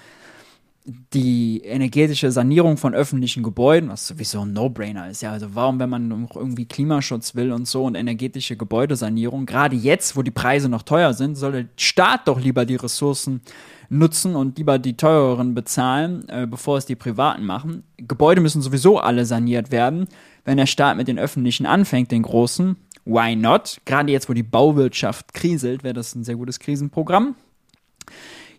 die 1.13 1.61
energetische 1.65 2.31
Sanierung 2.33 2.77
von 2.77 2.95
öffentlichen 2.95 3.43
Gebäuden, 3.43 3.91
was 3.91 4.07
sowieso 4.07 4.41
ein 4.41 4.53
No-Brainer 4.53 5.11
ist, 5.11 5.23
ja, 5.23 5.33
also 5.33 5.55
warum, 5.55 5.79
wenn 5.79 5.91
man 5.91 6.09
noch 6.09 6.37
irgendwie 6.37 6.65
Klimaschutz 6.65 7.35
will 7.35 7.53
und 7.53 7.69
so 7.69 7.85
und 7.85 7.95
energetische 7.95 8.57
Gebäudesanierung, 8.57 9.47
gerade 9.47 9.77
jetzt, 9.77 10.17
wo 10.17 10.23
die 10.23 10.31
Preise 10.31 10.69
noch 10.69 10.83
teuer 10.83 11.13
sind, 11.13 11.37
soll 11.37 11.53
der 11.53 11.65
Staat 11.77 12.27
doch 12.27 12.41
lieber 12.41 12.65
die 12.65 12.77
Ressourcen 12.77 13.43
nutzen 13.91 14.37
und 14.37 14.59
lieber 14.59 14.79
die 14.79 14.97
teureren 14.97 15.55
bezahlen, 15.55 16.29
äh, 16.29 16.47
bevor 16.47 16.79
es 16.79 16.87
die 16.87 16.97
Privaten 16.97 17.45
machen. 17.45 17.85
Gebäude 17.97 18.41
müssen 18.41 18.63
sowieso 18.63 18.99
alle 18.99 19.25
saniert 19.25 19.71
werden. 19.71 20.09
Wenn 20.45 20.57
der 20.57 20.67
Staat 20.67 20.97
mit 20.97 21.09
den 21.09 21.19
öffentlichen 21.19 21.67
anfängt, 21.67 22.11
den 22.11 22.23
großen, 22.23 22.77
why 23.05 23.37
not? 23.37 23.81
Gerade 23.85 24.13
jetzt, 24.13 24.29
wo 24.29 24.35
die 24.35 24.43
Bauwirtschaft 24.43 25.35
kriselt, 25.35 25.85
wäre 25.85 25.95
das 25.95 26.15
ein 26.15 26.25
sehr 26.25 26.37
gutes 26.37 26.59
Krisenprogramm. 26.59 27.35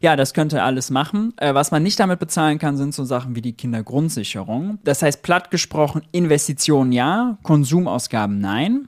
Ja, 0.01 0.15
das 0.15 0.33
könnte 0.33 0.63
alles 0.63 0.89
machen. 0.89 1.33
Äh, 1.37 1.53
was 1.53 1.71
man 1.71 1.83
nicht 1.83 1.99
damit 1.99 2.19
bezahlen 2.19 2.57
kann, 2.57 2.77
sind 2.77 2.93
so 2.93 3.03
Sachen 3.03 3.35
wie 3.35 3.41
die 3.41 3.53
Kindergrundsicherung. 3.53 4.79
Das 4.83 5.01
heißt, 5.01 5.21
platt 5.23 5.51
gesprochen, 5.51 6.03
Investitionen 6.11 6.91
ja, 6.91 7.37
Konsumausgaben 7.43 8.39
nein. 8.39 8.87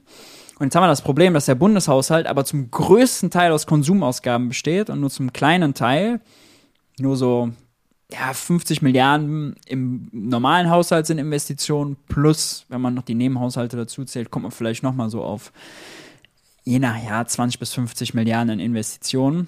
Und 0.58 0.68
jetzt 0.68 0.76
haben 0.76 0.84
wir 0.84 0.88
das 0.88 1.02
Problem, 1.02 1.34
dass 1.34 1.48
der 1.48 1.56
Bundeshaushalt 1.56 2.28
aber 2.28 2.46
zum 2.46 2.70
größten 2.72 3.30
Teil 3.32 3.52
aus 3.52 3.66
Konsumausgaben 3.66 4.50
besteht 4.50 4.90
und 4.90 5.02
nur 5.02 5.10
zum 5.10 5.34
kleinen 5.34 5.74
Teil 5.74 6.22
nur 7.00 7.18
so 7.18 7.50
ja, 8.12 8.34
50 8.34 8.82
Milliarden 8.82 9.56
im 9.66 10.10
normalen 10.12 10.70
Haushalt 10.70 11.08
sind 11.08 11.18
Investitionen, 11.18 11.98
plus, 12.08 12.66
wenn 12.70 12.82
man 12.82 12.94
noch 12.94 13.04
die 13.04 13.16
Nebenhaushalte 13.16 13.78
dazu 13.78 14.06
zählt, 14.06 14.32
kommt 14.32 14.44
man 14.44 14.52
vielleicht 14.52 14.84
nochmal 14.84 15.10
so 15.10 15.24
auf 15.24 15.52
je 16.64 16.80
nach 16.80 17.02
Jahr 17.04 17.26
20 17.26 17.60
bis 17.60 17.74
50 17.74 18.14
Milliarden 18.14 18.50
in 18.54 18.60
Investitionen. 18.60 19.48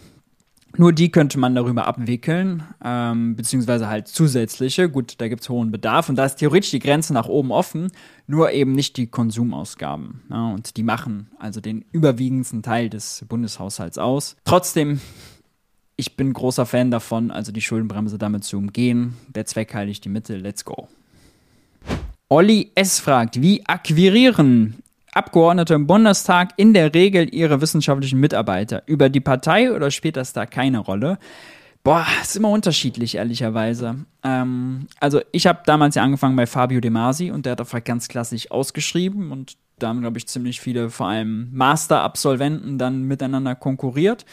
Nur 0.76 0.92
die 0.92 1.12
könnte 1.12 1.38
man 1.38 1.54
darüber 1.54 1.86
abwickeln, 1.86 2.64
ähm, 2.84 3.36
beziehungsweise 3.36 3.88
halt 3.88 4.08
zusätzliche. 4.08 4.90
Gut, 4.90 5.16
da 5.20 5.28
gibt 5.28 5.44
es 5.44 5.50
hohen 5.50 5.70
Bedarf 5.70 6.10
und 6.10 6.16
da 6.16 6.26
ist 6.26 6.38
theoretisch 6.38 6.72
die 6.72 6.80
Grenze 6.80 7.14
nach 7.14 7.28
oben 7.28 7.52
offen, 7.52 7.92
nur 8.26 8.52
eben 8.52 8.72
nicht 8.72 8.98
die 8.98 9.06
Konsumausgaben. 9.06 10.24
Ja, 10.32 10.50
und 10.52 10.76
die 10.76 10.84
machen 10.84 11.30
also 11.38 11.62
den 11.62 11.86
überwiegendsten 11.92 12.64
Teil 12.64 12.90
des 12.90 13.24
Bundeshaushalts 13.30 14.00
aus. 14.00 14.36
Trotzdem, 14.46 15.00
ich 15.96 16.18
bin 16.18 16.34
großer 16.34 16.66
Fan 16.66 16.90
davon, 16.90 17.30
also 17.30 17.52
die 17.52 17.62
Schuldenbremse 17.62 18.18
damit 18.18 18.44
zu 18.44 18.58
umgehen. 18.58 19.16
Der 19.30 19.46
Zweck 19.46 19.76
heiligt 19.76 20.04
die 20.06 20.10
Mittel. 20.10 20.42
Let's 20.42 20.66
go. 20.66 20.88
Olli 22.30 22.72
S. 22.74 23.00
fragt, 23.00 23.40
wie 23.44 23.64
akquirieren 23.68 24.83
Abgeordnete 25.14 25.74
im 25.74 25.88
Bundestag 25.88 26.52
in 26.58 26.74
der 26.74 26.94
Regel 26.94 27.34
ihre 27.34 27.62
wissenschaftlichen 27.62 28.20
Mitarbeiter. 28.20 28.84
Über 28.86 29.10
die 29.10 29.20
Partei 29.20 29.72
oder 29.72 29.92
spielt 29.92 30.18
das 30.18 30.34
da 30.34 30.46
keine 30.46 30.80
Rolle? 30.80 31.18
Boah, 31.84 32.06
ist 32.22 32.38
immer 32.38 32.50
unterschiedlich, 32.50 33.16
ehrlicherweise. 33.16 34.06
Ähm, 34.24 34.88
also 35.00 35.22
ich 35.32 35.48
habe 35.48 35.62
damals 35.66 35.96
ja 35.96 36.04
angefangen 36.04 36.36
bei 36.36 36.48
Fabio 36.48 36.80
De 36.80 36.90
Masi 36.90 37.30
und 37.30 37.46
der 37.46 37.54
hat 37.54 37.62
auf 37.62 37.76
ganz 37.84 38.08
klassisch 38.08 38.50
ausgeschrieben 38.52 39.32
und 39.32 39.58
da 39.80 39.90
haben, 39.90 40.02
glaube 40.02 40.18
ich, 40.18 40.28
ziemlich 40.28 40.62
viele, 40.62 40.90
vor 40.90 41.08
allem 41.08 41.50
Master-Absolventen, 41.52 42.78
dann 42.78 43.04
miteinander 43.04 43.56
konkurriert. 43.56 44.26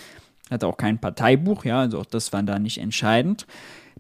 Er 0.49 0.55
hatte 0.55 0.67
auch 0.69 0.77
kein 0.77 1.01
Parteibuch, 1.01 1.65
ja, 1.65 1.81
also 1.81 1.99
auch 1.99 2.07
das 2.07 2.33
war 2.33 2.43
da 2.43 2.59
nicht 2.59 2.79
entscheidend 2.79 3.47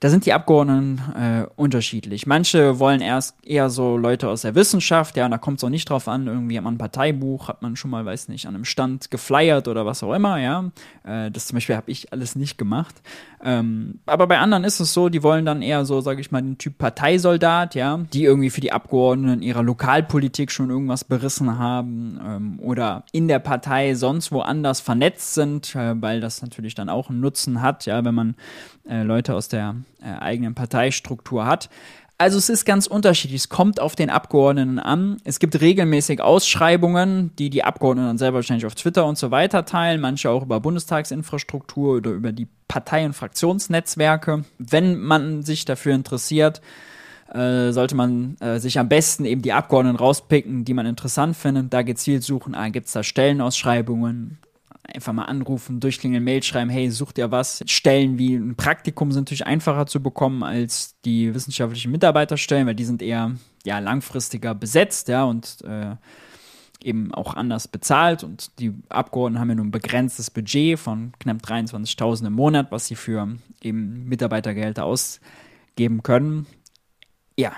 da 0.00 0.08
sind 0.08 0.24
die 0.24 0.32
Abgeordneten 0.32 0.98
äh, 1.14 1.46
unterschiedlich. 1.56 2.26
Manche 2.26 2.78
wollen 2.78 3.02
erst 3.02 3.36
eher 3.44 3.68
so 3.68 3.98
Leute 3.98 4.28
aus 4.28 4.42
der 4.42 4.54
Wissenschaft, 4.54 5.14
ja, 5.18 5.26
und 5.26 5.30
da 5.30 5.36
kommt 5.38 5.58
es 5.58 5.64
auch 5.64 5.68
nicht 5.68 5.90
drauf 5.90 6.08
an, 6.08 6.26
irgendwie 6.26 6.56
hat 6.56 6.64
man 6.64 6.74
ein 6.74 6.78
Parteibuch, 6.78 7.48
hat 7.48 7.60
man 7.60 7.76
schon 7.76 7.90
mal, 7.90 8.06
weiß 8.06 8.28
nicht, 8.28 8.46
an 8.46 8.54
einem 8.54 8.64
Stand 8.64 9.10
geflyert 9.10 9.68
oder 9.68 9.84
was 9.84 10.02
auch 10.02 10.14
immer, 10.14 10.38
ja. 10.38 10.70
Äh, 11.04 11.30
das 11.30 11.48
zum 11.48 11.56
Beispiel 11.56 11.76
habe 11.76 11.90
ich 11.90 12.14
alles 12.14 12.34
nicht 12.34 12.56
gemacht. 12.56 12.94
Ähm, 13.44 14.00
aber 14.06 14.26
bei 14.26 14.38
anderen 14.38 14.64
ist 14.64 14.80
es 14.80 14.94
so, 14.94 15.10
die 15.10 15.22
wollen 15.22 15.44
dann 15.44 15.60
eher 15.60 15.84
so, 15.84 16.00
sage 16.00 16.22
ich 16.22 16.30
mal, 16.30 16.40
den 16.40 16.56
Typ 16.56 16.78
Parteisoldat, 16.78 17.74
ja, 17.74 17.98
die 17.98 18.24
irgendwie 18.24 18.50
für 18.50 18.62
die 18.62 18.72
Abgeordneten 18.72 19.42
ihrer 19.42 19.62
Lokalpolitik 19.62 20.50
schon 20.50 20.70
irgendwas 20.70 21.04
berissen 21.04 21.58
haben 21.58 22.18
ähm, 22.24 22.58
oder 22.60 23.04
in 23.12 23.28
der 23.28 23.38
Partei 23.38 23.94
sonst 23.94 24.32
woanders 24.32 24.80
vernetzt 24.80 25.34
sind, 25.34 25.74
äh, 25.74 26.00
weil 26.00 26.20
das 26.20 26.40
natürlich 26.40 26.74
dann 26.74 26.88
auch 26.88 27.10
einen 27.10 27.20
Nutzen 27.20 27.60
hat, 27.60 27.84
ja, 27.84 28.02
wenn 28.02 28.14
man 28.14 28.34
äh, 28.88 29.02
Leute 29.02 29.34
aus 29.34 29.48
der 29.48 29.76
äh, 30.02 30.18
eigenen 30.20 30.54
Parteistruktur 30.54 31.46
hat. 31.46 31.68
Also 32.20 32.36
es 32.36 32.50
ist 32.50 32.66
ganz 32.66 32.86
unterschiedlich. 32.86 33.40
Es 33.40 33.48
kommt 33.48 33.80
auf 33.80 33.96
den 33.96 34.10
Abgeordneten 34.10 34.78
an. 34.78 35.16
Es 35.24 35.38
gibt 35.38 35.58
regelmäßig 35.58 36.20
Ausschreibungen, 36.20 37.34
die 37.38 37.48
die 37.48 37.64
Abgeordneten 37.64 38.08
dann 38.08 38.18
selber 38.18 38.36
wahrscheinlich 38.36 38.66
auf 38.66 38.74
Twitter 38.74 39.06
und 39.06 39.16
so 39.16 39.30
weiter 39.30 39.64
teilen. 39.64 40.02
Manche 40.02 40.28
auch 40.28 40.42
über 40.42 40.60
Bundestagsinfrastruktur 40.60 41.96
oder 41.96 42.10
über 42.10 42.32
die 42.32 42.46
Partei- 42.68 43.06
und 43.06 43.14
Fraktionsnetzwerke. 43.14 44.44
Wenn 44.58 45.00
man 45.00 45.42
sich 45.44 45.64
dafür 45.64 45.94
interessiert, 45.94 46.60
äh, 47.32 47.72
sollte 47.72 47.94
man 47.94 48.36
äh, 48.40 48.58
sich 48.58 48.78
am 48.78 48.90
besten 48.90 49.24
eben 49.24 49.40
die 49.40 49.54
Abgeordneten 49.54 49.96
rauspicken, 49.96 50.66
die 50.66 50.74
man 50.74 50.84
interessant 50.84 51.36
findet. 51.36 51.72
Da 51.72 51.80
gezielt 51.80 52.22
suchen, 52.22 52.54
ah, 52.54 52.68
gibt 52.68 52.88
es 52.88 52.92
da 52.92 53.02
Stellenausschreibungen, 53.02 54.36
einfach 54.94 55.12
mal 55.12 55.24
anrufen, 55.24 55.80
durchklingeln, 55.80 56.24
Mail 56.24 56.42
schreiben, 56.42 56.70
hey, 56.70 56.90
sucht 56.90 57.18
ihr 57.18 57.30
was? 57.30 57.62
Stellen 57.66 58.18
wie 58.18 58.34
ein 58.34 58.56
Praktikum 58.56 59.12
sind 59.12 59.22
natürlich 59.22 59.46
einfacher 59.46 59.86
zu 59.86 60.02
bekommen 60.02 60.42
als 60.42 61.00
die 61.04 61.34
wissenschaftlichen 61.34 61.92
Mitarbeiterstellen, 61.92 62.66
weil 62.66 62.74
die 62.74 62.84
sind 62.84 63.02
eher 63.02 63.36
ja, 63.64 63.78
langfristiger 63.78 64.54
besetzt, 64.54 65.08
ja, 65.08 65.24
und 65.24 65.58
äh, 65.64 65.96
eben 66.82 67.12
auch 67.14 67.34
anders 67.34 67.68
bezahlt. 67.68 68.24
Und 68.24 68.58
die 68.58 68.74
Abgeordneten 68.88 69.40
haben 69.40 69.48
ja 69.50 69.54
nur 69.56 69.66
ein 69.66 69.70
begrenztes 69.70 70.30
Budget 70.30 70.78
von 70.78 71.12
knapp 71.18 71.38
23.000 71.38 72.26
im 72.26 72.32
Monat, 72.32 72.72
was 72.72 72.86
sie 72.86 72.96
für 72.96 73.36
eben 73.62 74.08
Mitarbeitergehälter 74.08 74.84
ausgeben 74.84 76.02
können. 76.02 76.46
Ja, 77.36 77.52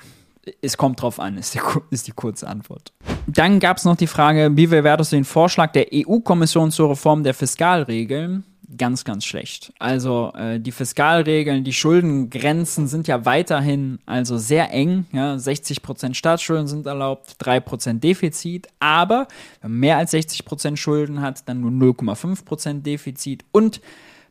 es 0.60 0.76
kommt 0.76 1.02
drauf 1.02 1.20
an, 1.20 1.38
ist 1.38 1.54
die, 1.54 1.60
ist 1.90 2.06
die 2.06 2.12
kurze 2.12 2.48
Antwort. 2.48 2.92
Dann 3.26 3.60
gab 3.60 3.76
es 3.76 3.84
noch 3.84 3.96
die 3.96 4.06
Frage, 4.06 4.50
wie 4.54 4.66
bewertest 4.66 5.12
du 5.12 5.16
den 5.16 5.24
Vorschlag 5.24 5.72
der 5.72 5.86
EU-Kommission 5.92 6.70
zur 6.70 6.90
Reform 6.90 7.22
der 7.22 7.34
Fiskalregeln? 7.34 8.44
Ganz, 8.78 9.04
ganz 9.04 9.26
schlecht. 9.26 9.72
Also 9.78 10.32
äh, 10.34 10.58
die 10.58 10.72
Fiskalregeln, 10.72 11.62
die 11.62 11.74
Schuldengrenzen 11.74 12.88
sind 12.88 13.06
ja 13.06 13.26
weiterhin 13.26 13.98
also 14.06 14.38
sehr 14.38 14.72
eng. 14.72 15.06
Ja? 15.12 15.34
60% 15.34 16.14
Staatsschulden 16.14 16.66
sind 16.66 16.86
erlaubt, 16.86 17.36
3% 17.42 18.00
Defizit. 18.00 18.68
Aber 18.80 19.28
wenn 19.60 19.72
man 19.72 19.80
mehr 19.80 19.98
als 19.98 20.14
60% 20.14 20.76
Schulden 20.76 21.20
hat, 21.20 21.48
dann 21.48 21.60
nur 21.60 21.70
0,5% 21.70 22.82
Defizit 22.82 23.44
und 23.52 23.82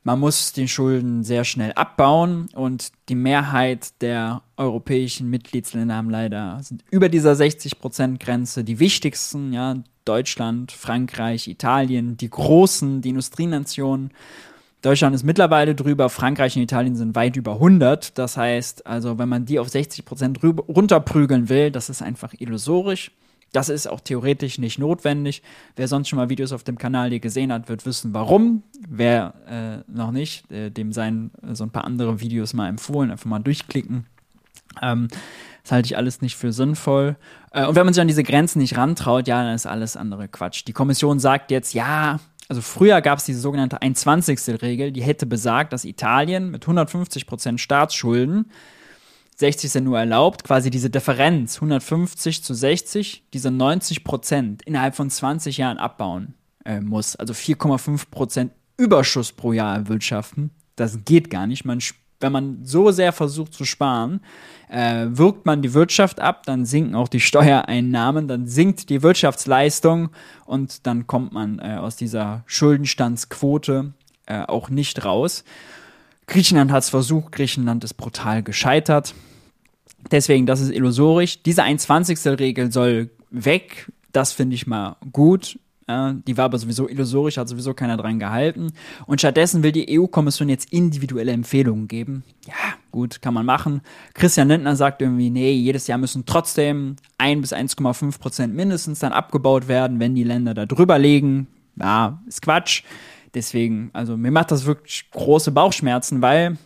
man 0.03 0.19
muss 0.19 0.53
den 0.53 0.67
Schulden 0.67 1.23
sehr 1.23 1.43
schnell 1.43 1.73
abbauen 1.73 2.49
und 2.53 2.91
die 3.09 3.15
Mehrheit 3.15 4.01
der 4.01 4.41
europäischen 4.57 5.29
Mitgliedsländer 5.29 5.95
haben 5.95 6.09
leider 6.09 6.59
sind 6.63 6.83
über 6.89 7.07
dieser 7.07 7.33
60%-Grenze. 7.33 8.63
Die 8.63 8.79
wichtigsten, 8.79 9.53
ja, 9.53 9.75
Deutschland, 10.05 10.71
Frankreich, 10.71 11.47
Italien, 11.47 12.17
die 12.17 12.29
großen, 12.29 13.01
die 13.01 13.09
Industrienationen. 13.09 14.11
Deutschland 14.81 15.13
ist 15.13 15.23
mittlerweile 15.23 15.75
drüber, 15.75 16.09
Frankreich 16.09 16.55
und 16.55 16.63
Italien 16.63 16.95
sind 16.95 17.13
weit 17.13 17.35
über 17.35 17.53
100. 17.53 18.17
Das 18.17 18.35
heißt, 18.35 18.87
also 18.87 19.19
wenn 19.19 19.29
man 19.29 19.45
die 19.45 19.59
auf 19.59 19.67
60% 19.67 20.63
runterprügeln 20.67 21.49
will, 21.49 21.69
das 21.69 21.89
ist 21.89 22.01
einfach 22.01 22.33
illusorisch. 22.39 23.11
Das 23.51 23.67
ist 23.67 23.87
auch 23.87 23.99
theoretisch 23.99 24.59
nicht 24.59 24.79
notwendig. 24.79 25.43
Wer 25.75 25.87
sonst 25.87 26.07
schon 26.07 26.17
mal 26.17 26.29
Videos 26.29 26.53
auf 26.53 26.63
dem 26.63 26.77
Kanal 26.77 27.09
hier 27.09 27.19
gesehen 27.19 27.51
hat, 27.51 27.67
wird 27.67 27.85
wissen, 27.85 28.13
warum. 28.13 28.63
Wer 28.87 29.33
äh, 29.47 29.91
noch 29.91 30.11
nicht, 30.11 30.49
äh, 30.51 30.69
dem 30.69 30.93
seien 30.93 31.31
so 31.51 31.65
ein 31.65 31.69
paar 31.69 31.83
andere 31.83 32.21
Videos 32.21 32.53
mal 32.53 32.69
empfohlen, 32.69 33.11
einfach 33.11 33.25
mal 33.25 33.39
durchklicken. 33.39 34.05
Ähm, 34.81 35.09
das 35.63 35.71
halte 35.71 35.87
ich 35.87 35.97
alles 35.97 36.21
nicht 36.21 36.35
für 36.37 36.53
sinnvoll. 36.53 37.17
Äh, 37.51 37.65
und 37.65 37.75
wenn 37.75 37.85
man 37.85 37.93
sich 37.93 38.01
an 38.01 38.07
diese 38.07 38.23
Grenzen 38.23 38.59
nicht 38.59 38.77
rantraut, 38.77 39.27
ja, 39.27 39.43
dann 39.43 39.53
ist 39.53 39.65
alles 39.65 39.97
andere 39.97 40.27
Quatsch. 40.27 40.63
Die 40.65 40.73
Kommission 40.73 41.19
sagt 41.19 41.51
jetzt, 41.51 41.73
ja, 41.73 42.19
also 42.47 42.61
früher 42.61 43.01
gab 43.01 43.19
es 43.19 43.25
diese 43.25 43.39
sogenannte 43.39 43.81
1,20. 43.81 44.61
Regel, 44.61 44.91
die 44.91 45.03
hätte 45.03 45.25
besagt, 45.25 45.73
dass 45.73 45.85
Italien 45.85 46.51
mit 46.51 46.63
150 46.63 47.25
Prozent 47.25 47.61
Staatsschulden 47.61 48.51
60 49.41 49.71
sind 49.71 49.83
nur 49.85 49.99
erlaubt, 49.99 50.43
quasi 50.43 50.69
diese 50.69 50.89
Differenz 50.89 51.55
150 51.55 52.43
zu 52.43 52.53
60, 52.53 53.25
diese 53.33 53.51
90 53.51 54.03
Prozent 54.03 54.61
innerhalb 54.61 54.95
von 54.95 55.09
20 55.09 55.57
Jahren 55.57 55.79
abbauen 55.79 56.35
äh, 56.63 56.79
muss. 56.79 57.15
Also 57.15 57.33
4,5 57.33 58.09
Prozent 58.11 58.51
Überschuss 58.77 59.31
pro 59.31 59.51
Jahr 59.51 59.75
erwirtschaften. 59.75 60.51
Das 60.75 61.05
geht 61.05 61.31
gar 61.31 61.47
nicht. 61.47 61.65
Man, 61.65 61.79
wenn 62.19 62.31
man 62.31 62.59
so 62.63 62.91
sehr 62.91 63.11
versucht 63.13 63.53
zu 63.53 63.65
sparen, 63.65 64.21
äh, 64.69 65.07
wirkt 65.09 65.47
man 65.47 65.63
die 65.63 65.73
Wirtschaft 65.73 66.19
ab, 66.19 66.43
dann 66.45 66.65
sinken 66.65 66.93
auch 66.93 67.07
die 67.07 67.19
Steuereinnahmen, 67.19 68.27
dann 68.27 68.45
sinkt 68.45 68.89
die 68.89 69.01
Wirtschaftsleistung 69.01 70.09
und 70.45 70.85
dann 70.85 71.07
kommt 71.07 71.33
man 71.33 71.57
äh, 71.57 71.77
aus 71.79 71.95
dieser 71.95 72.43
Schuldenstandsquote 72.45 73.93
äh, 74.27 74.43
auch 74.43 74.69
nicht 74.69 75.03
raus. 75.03 75.43
Griechenland 76.27 76.71
hat 76.71 76.83
es 76.83 76.89
versucht, 76.91 77.31
Griechenland 77.31 77.83
ist 77.83 77.95
brutal 77.95 78.43
gescheitert. 78.43 79.15
Deswegen, 80.09 80.45
das 80.45 80.61
ist 80.61 80.71
illusorisch. 80.71 81.43
Diese 81.43 81.63
1,20. 81.63 82.39
Regel 82.39 82.71
soll 82.71 83.09
weg. 83.29 83.91
Das 84.11 84.33
finde 84.33 84.55
ich 84.55 84.67
mal 84.67 84.97
gut. 85.11 85.57
Ja, 85.87 86.13
die 86.13 86.37
war 86.37 86.45
aber 86.45 86.57
sowieso 86.57 86.87
illusorisch, 86.87 87.37
hat 87.37 87.49
sowieso 87.49 87.73
keiner 87.73 87.97
dran 87.97 88.17
gehalten. 88.17 88.71
Und 89.07 89.19
stattdessen 89.19 89.61
will 89.61 89.73
die 89.73 89.99
EU-Kommission 89.99 90.47
jetzt 90.47 90.71
individuelle 90.71 91.33
Empfehlungen 91.33 91.89
geben. 91.89 92.23
Ja, 92.47 92.53
gut, 92.91 93.21
kann 93.21 93.33
man 93.33 93.45
machen. 93.45 93.81
Christian 94.13 94.47
Lindner 94.47 94.75
sagt 94.77 95.01
irgendwie, 95.01 95.29
nee, 95.29 95.51
jedes 95.51 95.87
Jahr 95.87 95.97
müssen 95.97 96.25
trotzdem 96.25 96.95
1 97.17 97.41
bis 97.41 97.53
1,5 97.53 98.19
Prozent 98.19 98.55
mindestens 98.55 98.99
dann 98.99 99.11
abgebaut 99.11 99.67
werden, 99.67 99.99
wenn 99.99 100.15
die 100.15 100.23
Länder 100.23 100.53
da 100.53 100.65
drüber 100.65 100.97
legen. 100.97 101.47
Ja, 101.77 102.21
ist 102.25 102.41
Quatsch. 102.41 102.83
Deswegen, 103.33 103.89
also 103.91 104.15
mir 104.15 104.31
macht 104.31 104.51
das 104.51 104.65
wirklich 104.65 105.09
große 105.11 105.51
Bauchschmerzen, 105.51 106.21
weil 106.21 106.57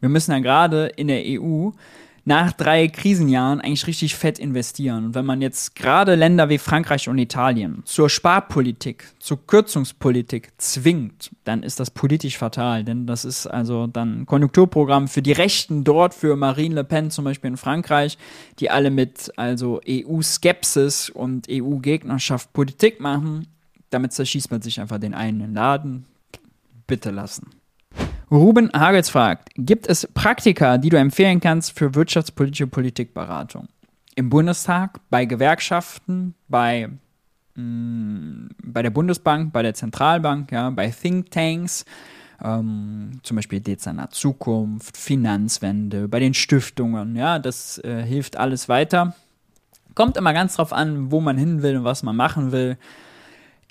wir 0.00 0.08
müssen 0.08 0.32
ja 0.32 0.38
gerade 0.38 0.86
in 0.96 1.08
der 1.08 1.22
EU 1.24 1.70
nach 2.26 2.52
drei 2.52 2.88
Krisenjahren 2.88 3.60
eigentlich 3.60 3.86
richtig 3.86 4.16
fett 4.16 4.40
investieren. 4.40 5.06
Und 5.06 5.14
wenn 5.14 5.24
man 5.24 5.40
jetzt 5.40 5.76
gerade 5.76 6.16
Länder 6.16 6.48
wie 6.48 6.58
Frankreich 6.58 7.08
und 7.08 7.18
Italien 7.18 7.82
zur 7.84 8.10
Sparpolitik, 8.10 9.04
zur 9.20 9.46
Kürzungspolitik 9.46 10.50
zwingt, 10.58 11.30
dann 11.44 11.62
ist 11.62 11.78
das 11.78 11.92
politisch 11.92 12.36
fatal. 12.36 12.82
Denn 12.82 13.06
das 13.06 13.24
ist 13.24 13.46
also 13.46 13.86
dann 13.86 14.22
ein 14.22 14.26
Konjunkturprogramm 14.26 15.06
für 15.06 15.22
die 15.22 15.30
Rechten 15.30 15.84
dort, 15.84 16.14
für 16.14 16.34
Marine 16.34 16.74
Le 16.74 16.84
Pen 16.84 17.12
zum 17.12 17.24
Beispiel 17.24 17.50
in 17.50 17.56
Frankreich, 17.56 18.18
die 18.58 18.70
alle 18.70 18.90
mit 18.90 19.32
also 19.36 19.80
EU-Skepsis 19.88 21.10
und 21.10 21.46
EU-Gegnerschaft 21.48 22.52
Politik 22.52 22.98
machen. 22.98 23.46
Damit 23.90 24.12
zerschießt 24.12 24.50
man 24.50 24.62
sich 24.62 24.80
einfach 24.80 24.98
den 24.98 25.14
einen 25.14 25.54
Laden. 25.54 26.06
Bitte 26.88 27.12
lassen. 27.12 27.50
Ruben 28.30 28.70
Hagels 28.72 29.08
fragt, 29.08 29.50
gibt 29.54 29.86
es 29.86 30.08
Praktika, 30.12 30.78
die 30.78 30.88
du 30.88 30.98
empfehlen 30.98 31.40
kannst 31.40 31.78
für 31.78 31.94
wirtschaftspolitische 31.94 32.66
Politikberatung? 32.66 33.68
Im 34.16 34.30
Bundestag, 34.30 34.98
bei 35.10 35.26
Gewerkschaften, 35.26 36.34
bei, 36.48 36.88
mh, 37.54 37.62
mm, 37.62 38.48
bei 38.64 38.82
der 38.82 38.90
Bundesbank, 38.90 39.52
bei 39.52 39.62
der 39.62 39.74
Zentralbank, 39.74 40.50
ja, 40.50 40.70
bei 40.70 40.90
Thinktanks, 40.90 41.84
ähm, 42.42 43.20
zum 43.22 43.36
Beispiel 43.36 43.60
Dezernat 43.60 44.12
Zukunft, 44.12 44.96
Finanzwende, 44.96 46.08
bei 46.08 46.18
den 46.18 46.34
Stiftungen, 46.34 47.14
ja, 47.14 47.38
das 47.38 47.78
äh, 47.78 48.02
hilft 48.02 48.36
alles 48.36 48.68
weiter. 48.68 49.14
Kommt 49.94 50.16
immer 50.16 50.32
ganz 50.32 50.56
drauf 50.56 50.72
an, 50.72 51.12
wo 51.12 51.20
man 51.20 51.38
hin 51.38 51.62
will 51.62 51.76
und 51.76 51.84
was 51.84 52.02
man 52.02 52.16
machen 52.16 52.50
will 52.50 52.76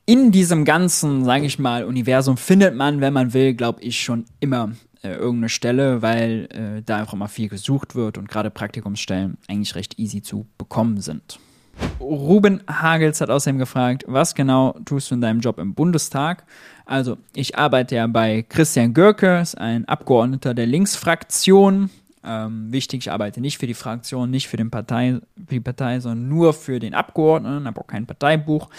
in 0.05 0.31
diesem 0.31 0.65
ganzen, 0.65 1.25
sage 1.25 1.45
ich 1.45 1.57
mal, 1.59 1.83
Universum 1.83 2.37
findet 2.37 2.75
man, 2.75 3.01
wenn 3.01 3.13
man 3.13 3.33
will, 3.33 3.53
glaube 3.53 3.81
ich, 3.81 4.01
schon 4.01 4.25
immer 4.39 4.71
äh, 5.01 5.13
irgendeine 5.13 5.49
Stelle, 5.49 6.01
weil 6.01 6.47
äh, 6.51 6.81
da 6.83 6.97
einfach 6.97 7.15
mal 7.15 7.27
viel 7.27 7.49
gesucht 7.49 7.95
wird 7.95 8.17
und 8.17 8.27
gerade 8.27 8.51
Praktikumsstellen 8.51 9.37
eigentlich 9.47 9.75
recht 9.75 9.97
easy 9.97 10.21
zu 10.21 10.45
bekommen 10.57 11.01
sind. 11.01 11.39
Ruben 11.99 12.61
Hagels 12.69 13.19
hat 13.19 13.29
außerdem 13.29 13.57
gefragt, 13.57 14.05
was 14.07 14.33
genau 14.33 14.79
tust 14.85 15.11
du 15.11 15.15
in 15.15 15.21
deinem 15.21 15.41
Job 15.41 15.57
im 15.59 15.73
Bundestag? 15.73 16.45
Also, 16.85 17.17
ich 17.33 17.57
arbeite 17.57 17.95
ja 17.95 18.07
bei 18.07 18.43
Christian 18.47 18.93
Görke, 18.93 19.39
ist 19.41 19.57
ein 19.57 19.85
Abgeordneter 19.85 20.53
der 20.53 20.67
Linksfraktion. 20.67 21.89
Ähm, 22.23 22.71
wichtig, 22.71 23.01
ich 23.01 23.11
arbeite 23.11 23.41
nicht 23.41 23.57
für 23.57 23.67
die 23.67 23.73
Fraktion, 23.73 24.31
nicht 24.31 24.47
für, 24.47 24.57
den 24.57 24.71
Partei, 24.71 25.19
für 25.35 25.55
die 25.55 25.59
Partei, 25.59 25.99
sondern 25.99 26.29
nur 26.29 26.53
für 26.53 26.79
den 26.79 26.93
Abgeordneten, 26.93 27.67
habe 27.67 27.81
auch 27.81 27.87
kein 27.87 28.05
Parteibuch 28.05 28.69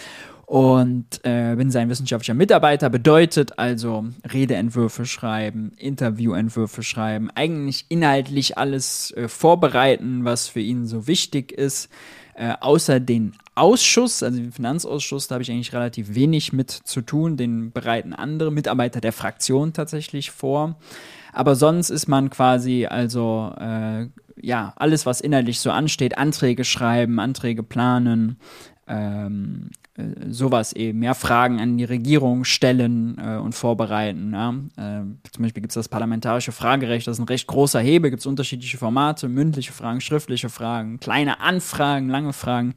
und 0.46 1.24
äh, 1.24 1.56
bin 1.56 1.72
sein 1.72 1.88
wissenschaftlicher 1.88 2.34
Mitarbeiter, 2.34 2.88
bedeutet 2.88 3.58
also 3.58 4.06
Redeentwürfe 4.32 5.04
schreiben, 5.04 5.72
Interviewentwürfe 5.76 6.84
schreiben, 6.84 7.30
eigentlich 7.34 7.86
inhaltlich 7.88 8.56
alles 8.56 9.10
äh, 9.12 9.26
vorbereiten, 9.26 10.24
was 10.24 10.46
für 10.46 10.60
ihn 10.60 10.86
so 10.86 11.08
wichtig 11.08 11.50
ist, 11.50 11.88
äh, 12.34 12.54
außer 12.60 13.00
den 13.00 13.32
Ausschuss, 13.56 14.22
also 14.22 14.38
den 14.38 14.52
Finanzausschuss, 14.52 15.26
da 15.26 15.34
habe 15.34 15.42
ich 15.42 15.50
eigentlich 15.50 15.72
relativ 15.72 16.14
wenig 16.14 16.52
mit 16.52 16.70
zu 16.70 17.00
tun, 17.00 17.36
den 17.36 17.72
bereiten 17.72 18.12
andere 18.12 18.52
Mitarbeiter 18.52 19.00
der 19.00 19.12
Fraktion 19.12 19.72
tatsächlich 19.72 20.30
vor. 20.30 20.76
Aber 21.32 21.56
sonst 21.56 21.90
ist 21.90 22.06
man 22.06 22.30
quasi 22.30 22.86
also 22.86 23.52
äh, 23.58 24.06
ja, 24.40 24.74
alles, 24.76 25.06
was 25.06 25.20
innerlich 25.20 25.58
so 25.58 25.70
ansteht, 25.70 26.18
Anträge 26.18 26.64
schreiben, 26.64 27.18
Anträge 27.18 27.62
planen, 27.62 28.38
ähm, 28.86 29.70
äh, 29.72 29.85
sowas 30.28 30.72
eben, 30.74 31.02
ja, 31.02 31.14
Fragen 31.14 31.60
an 31.60 31.78
die 31.78 31.84
Regierung 31.84 32.44
stellen 32.44 33.16
äh, 33.18 33.36
und 33.36 33.54
vorbereiten. 33.54 34.32
Ja. 34.32 34.50
Äh, 34.76 35.02
zum 35.32 35.42
Beispiel 35.42 35.62
gibt 35.62 35.70
es 35.70 35.74
das 35.74 35.88
parlamentarische 35.88 36.52
Fragerecht, 36.52 37.06
das 37.06 37.16
ist 37.16 37.20
ein 37.20 37.28
recht 37.28 37.46
großer 37.46 37.80
Hebel, 37.80 38.10
gibt 38.10 38.20
es 38.20 38.26
unterschiedliche 38.26 38.78
Formate, 38.78 39.28
mündliche 39.28 39.72
Fragen, 39.72 40.00
schriftliche 40.00 40.48
Fragen, 40.48 41.00
kleine 41.00 41.40
Anfragen, 41.40 42.08
lange 42.08 42.32
Fragen, 42.32 42.74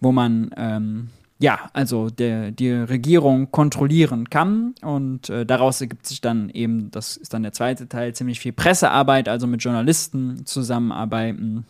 wo 0.00 0.12
man 0.12 0.50
ähm, 0.56 1.08
ja, 1.40 1.70
also 1.72 2.10
der, 2.10 2.50
die 2.50 2.70
Regierung 2.70 3.50
kontrollieren 3.50 4.28
kann 4.28 4.74
und 4.82 5.30
äh, 5.30 5.46
daraus 5.46 5.80
ergibt 5.80 6.06
sich 6.06 6.20
dann 6.20 6.50
eben, 6.50 6.90
das 6.90 7.16
ist 7.16 7.32
dann 7.32 7.42
der 7.42 7.52
zweite 7.52 7.88
Teil, 7.88 8.14
ziemlich 8.14 8.40
viel 8.40 8.52
Pressearbeit, 8.52 9.26
also 9.26 9.46
mit 9.46 9.62
Journalisten 9.62 10.44
zusammenarbeiten, 10.44 11.64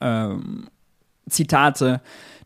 ähm, 0.00 0.66
Zitate 1.28 2.00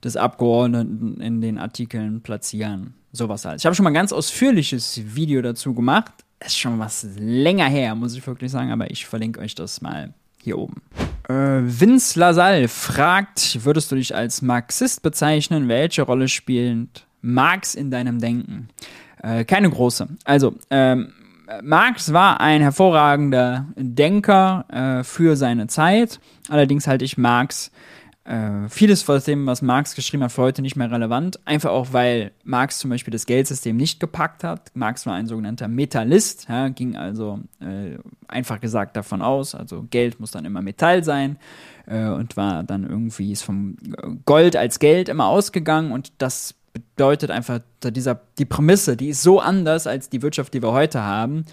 des 0.04 0.16
Abgeordneten 0.16 1.20
in 1.20 1.40
den 1.40 1.58
Artikeln 1.58 2.22
platzieren. 2.22 2.94
Sowas 3.12 3.44
halt. 3.44 3.60
Ich 3.60 3.66
habe 3.66 3.74
schon 3.74 3.84
mal 3.84 3.90
ein 3.90 3.94
ganz 3.94 4.12
ausführliches 4.12 5.00
Video 5.14 5.40
dazu 5.42 5.74
gemacht. 5.74 6.12
Ist 6.44 6.58
schon 6.58 6.78
was 6.78 7.06
länger 7.18 7.66
her, 7.66 7.94
muss 7.94 8.14
ich 8.14 8.26
wirklich 8.26 8.52
sagen, 8.52 8.70
aber 8.70 8.90
ich 8.90 9.06
verlinke 9.06 9.40
euch 9.40 9.54
das 9.54 9.80
mal 9.80 10.12
hier 10.42 10.58
oben. 10.58 10.82
Äh, 11.28 11.62
Vince 11.62 12.20
Lassalle 12.20 12.68
fragt, 12.68 13.64
würdest 13.64 13.90
du 13.90 13.96
dich 13.96 14.14
als 14.14 14.42
Marxist 14.42 15.02
bezeichnen? 15.02 15.68
Welche 15.68 16.02
Rolle 16.02 16.28
spielt 16.28 17.06
Marx 17.22 17.74
in 17.74 17.90
deinem 17.90 18.20
Denken? 18.20 18.68
Äh, 19.22 19.44
keine 19.44 19.70
große. 19.70 20.08
Also, 20.24 20.54
ähm, 20.70 21.12
Marx 21.62 22.12
war 22.12 22.40
ein 22.40 22.60
hervorragender 22.60 23.66
Denker 23.76 24.66
äh, 24.68 25.04
für 25.04 25.36
seine 25.36 25.68
Zeit. 25.68 26.20
Allerdings 26.48 26.86
halte 26.86 27.04
ich 27.04 27.16
Marx 27.16 27.68
äh, 27.68 27.70
vieles 28.68 29.02
von 29.02 29.20
dem, 29.20 29.46
was 29.46 29.62
Marx 29.62 29.94
geschrieben 29.94 30.24
hat, 30.24 30.32
für 30.32 30.42
heute 30.42 30.60
nicht 30.60 30.74
mehr 30.74 30.90
relevant. 30.90 31.38
Einfach 31.44 31.70
auch, 31.70 31.92
weil 31.92 32.32
Marx 32.42 32.80
zum 32.80 32.90
Beispiel 32.90 33.12
das 33.12 33.24
Geldsystem 33.24 33.76
nicht 33.76 34.00
gepackt 34.00 34.42
hat. 34.42 34.72
Marx 34.74 35.06
war 35.06 35.14
ein 35.14 35.28
sogenannter 35.28 35.68
Metallist, 35.68 36.48
ja, 36.48 36.68
ging 36.68 36.96
also 36.96 37.38
äh, 37.60 37.98
einfach 38.26 38.60
gesagt 38.60 38.96
davon 38.96 39.22
aus, 39.22 39.54
also 39.54 39.86
Geld 39.90 40.18
muss 40.18 40.32
dann 40.32 40.44
immer 40.44 40.60
Metall 40.60 41.04
sein 41.04 41.38
äh, 41.86 42.08
und 42.08 42.36
war 42.36 42.64
dann 42.64 42.82
irgendwie 42.82 43.30
ist 43.30 43.42
vom 43.42 43.76
Gold 44.24 44.56
als 44.56 44.80
Geld 44.80 45.08
immer 45.08 45.26
ausgegangen 45.26 45.92
und 45.92 46.12
das 46.18 46.56
bedeutet 46.72 47.30
einfach, 47.30 47.60
dieser, 47.84 48.20
die 48.38 48.44
Prämisse, 48.44 48.96
die 48.96 49.08
ist 49.08 49.22
so 49.22 49.40
anders 49.40 49.86
als 49.86 50.10
die 50.10 50.20
Wirtschaft, 50.20 50.52
die 50.52 50.62
wir 50.62 50.72
heute 50.72 51.02
haben 51.02 51.44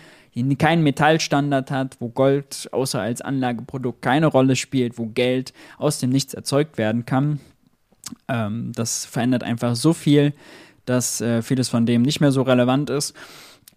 keinen 0.58 0.84
Metallstandard 0.84 1.72
hat, 1.72 1.98
wo 2.00 2.10
Gold 2.10 2.70
außer 2.72 3.00
als 3.00 3.22
Anlageprodukt 3.22 4.02
keine 4.02 4.28
Rolle 4.28 4.56
spielt, 4.56 4.98
wo 4.98 5.08
Geld 5.08 5.54
aus 5.78 6.00
dem 6.00 6.10
Nichts 6.10 6.34
erzeugt 6.34 6.78
werden 6.78 7.06
kann. 7.06 7.40
Ähm, 8.28 8.72
das 8.76 9.06
verändert 9.06 9.44
einfach 9.44 9.76
so 9.76 9.94
viel, 9.94 10.34
dass 10.86 11.22
äh, 11.22 11.42
vieles 11.42 11.70
von 11.70 11.86
dem 11.86 12.02
nicht 12.02 12.20
mehr 12.20 12.32
so 12.32 12.42
relevant 12.42 12.90
ist. 12.90 13.16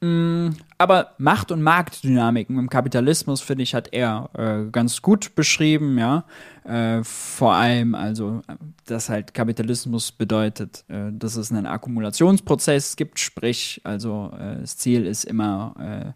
Mm, 0.01 0.51
aber 0.79 1.13
Macht- 1.19 1.51
und 1.51 1.63
Marktdynamiken 1.63 2.59
im 2.59 2.69
Kapitalismus, 2.69 3.41
finde 3.41 3.63
ich, 3.63 3.75
hat 3.75 3.93
er 3.93 4.31
äh, 4.35 4.71
ganz 4.71 5.03
gut 5.03 5.35
beschrieben, 5.35 5.99
ja. 5.99 6.25
Äh, 6.65 7.03
vor 7.05 7.55
allem, 7.55 7.95
also, 7.95 8.43
dass 8.85 9.09
halt 9.09 9.35
Kapitalismus 9.35 10.13
bedeutet, 10.13 10.85
äh, 10.89 11.13
dass 11.13 11.37
es 11.37 11.51
einen 11.51 11.67
Akkumulationsprozess 11.67 12.97
gibt, 12.97 13.19
sprich, 13.21 13.81
also 13.85 14.33
äh, 14.39 14.61
das 14.61 14.77
Ziel 14.77 15.07
ist 15.07 15.25
immer 15.25 15.75
äh, 15.79 16.13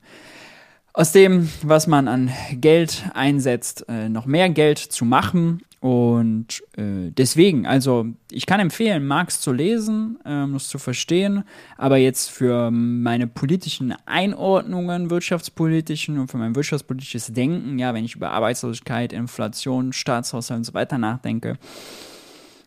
aus 0.92 1.12
dem, 1.12 1.50
was 1.62 1.86
man 1.86 2.08
an 2.08 2.30
Geld 2.52 3.04
einsetzt, 3.14 3.84
äh, 3.88 4.08
noch 4.08 4.26
mehr 4.26 4.48
Geld 4.50 4.78
zu 4.78 5.04
machen 5.04 5.62
und 5.80 6.62
äh, 6.76 7.10
deswegen, 7.10 7.66
also 7.66 8.06
ich 8.30 8.44
kann 8.44 8.60
empfehlen, 8.60 9.06
Marx 9.06 9.40
zu 9.40 9.50
lesen, 9.50 10.18
ähm, 10.26 10.52
das 10.52 10.68
zu 10.68 10.78
verstehen, 10.78 11.44
aber 11.78 11.96
jetzt 11.96 12.30
für 12.30 12.70
meine 12.70 13.26
politischen 13.26 13.94
Einordnungen, 14.04 15.08
wirtschaftspolitischen 15.08 16.18
und 16.18 16.30
für 16.30 16.36
mein 16.36 16.54
wirtschaftspolitisches 16.54 17.32
Denken, 17.32 17.78
ja, 17.78 17.94
wenn 17.94 18.04
ich 18.04 18.14
über 18.14 18.30
Arbeitslosigkeit, 18.30 19.14
Inflation, 19.14 19.94
Staatshaushalt 19.94 20.58
und 20.58 20.64
so 20.64 20.74
weiter 20.74 20.98
nachdenke, 20.98 21.56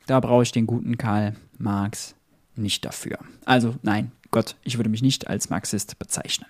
da 0.08 0.20
brauche 0.20 0.42
ich 0.42 0.52
den 0.52 0.66
guten 0.66 0.98
Karl 0.98 1.36
Marx 1.60 2.16
nicht 2.56 2.84
dafür. 2.84 3.20
Also 3.46 3.76
nein, 3.84 4.12
Gott, 4.32 4.56
ich 4.64 4.78
würde 4.78 4.90
mich 4.90 5.04
nicht 5.04 5.28
als 5.28 5.52
Marxist 5.52 6.00
bezeichnen. 6.00 6.48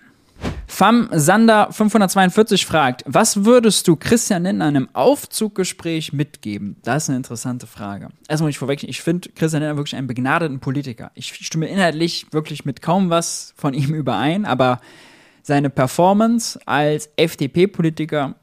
Fam 0.66 1.08
Sander 1.12 1.68
542 1.70 2.66
fragt, 2.66 3.04
was 3.06 3.44
würdest 3.44 3.86
du 3.86 3.96
Christian 3.96 4.46
in 4.46 4.62
einem 4.62 4.88
Aufzuggespräch 4.92 6.12
mitgeben? 6.12 6.76
Das 6.82 7.04
ist 7.04 7.08
eine 7.10 7.18
interessante 7.18 7.66
Frage. 7.66 8.08
Erstmal 8.28 8.50
ich 8.50 8.58
vorweg, 8.58 8.82
ich 8.82 9.02
finde 9.02 9.30
Christian 9.30 9.62
Lindner 9.62 9.76
wirklich 9.76 9.96
einen 9.96 10.06
begnadeten 10.06 10.60
Politiker. 10.60 11.10
Ich 11.14 11.34
stimme 11.34 11.66
inhaltlich 11.66 12.26
wirklich 12.32 12.64
mit 12.64 12.82
kaum 12.82 13.10
was 13.10 13.52
von 13.56 13.74
ihm 13.74 13.94
überein, 13.94 14.44
aber 14.46 14.80
seine 15.42 15.68
Performance 15.68 16.58
als 16.64 17.10
FDP-Politiker, 17.16 18.34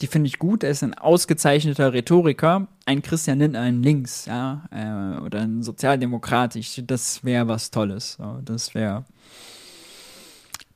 die 0.00 0.08
finde 0.08 0.26
ich 0.26 0.40
gut. 0.40 0.64
Er 0.64 0.70
ist 0.70 0.82
ein 0.82 0.94
ausgezeichneter 0.94 1.92
Rhetoriker. 1.92 2.66
Ein 2.84 3.02
Christian 3.02 3.38
Lindner, 3.38 3.60
ein 3.60 3.80
Links, 3.80 4.26
ja, 4.26 4.62
äh, 4.72 5.20
oder 5.20 5.42
ein 5.42 5.62
Sozialdemokrat. 5.62 6.56
Ich, 6.56 6.82
das 6.84 7.24
wäre 7.24 7.46
was 7.46 7.70
Tolles. 7.70 8.18
Das 8.44 8.74
wäre 8.74 9.04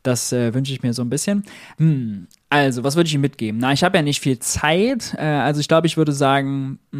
das 0.06 0.32
äh, 0.32 0.54
wünsche 0.54 0.72
ich 0.72 0.82
mir 0.82 0.92
so 0.92 1.02
ein 1.02 1.10
bisschen. 1.10 1.44
Hm, 1.78 2.26
also, 2.48 2.84
was 2.84 2.96
würde 2.96 3.08
ich 3.08 3.14
ihm 3.14 3.20
mitgeben? 3.20 3.60
Na, 3.60 3.72
ich 3.72 3.82
habe 3.82 3.96
ja 3.96 4.02
nicht 4.02 4.20
viel 4.20 4.38
Zeit. 4.38 5.14
Äh, 5.18 5.22
also, 5.22 5.60
ich 5.60 5.68
glaube, 5.68 5.86
ich 5.86 5.96
würde 5.96 6.12
sagen, 6.12 6.78
mh, 6.92 6.98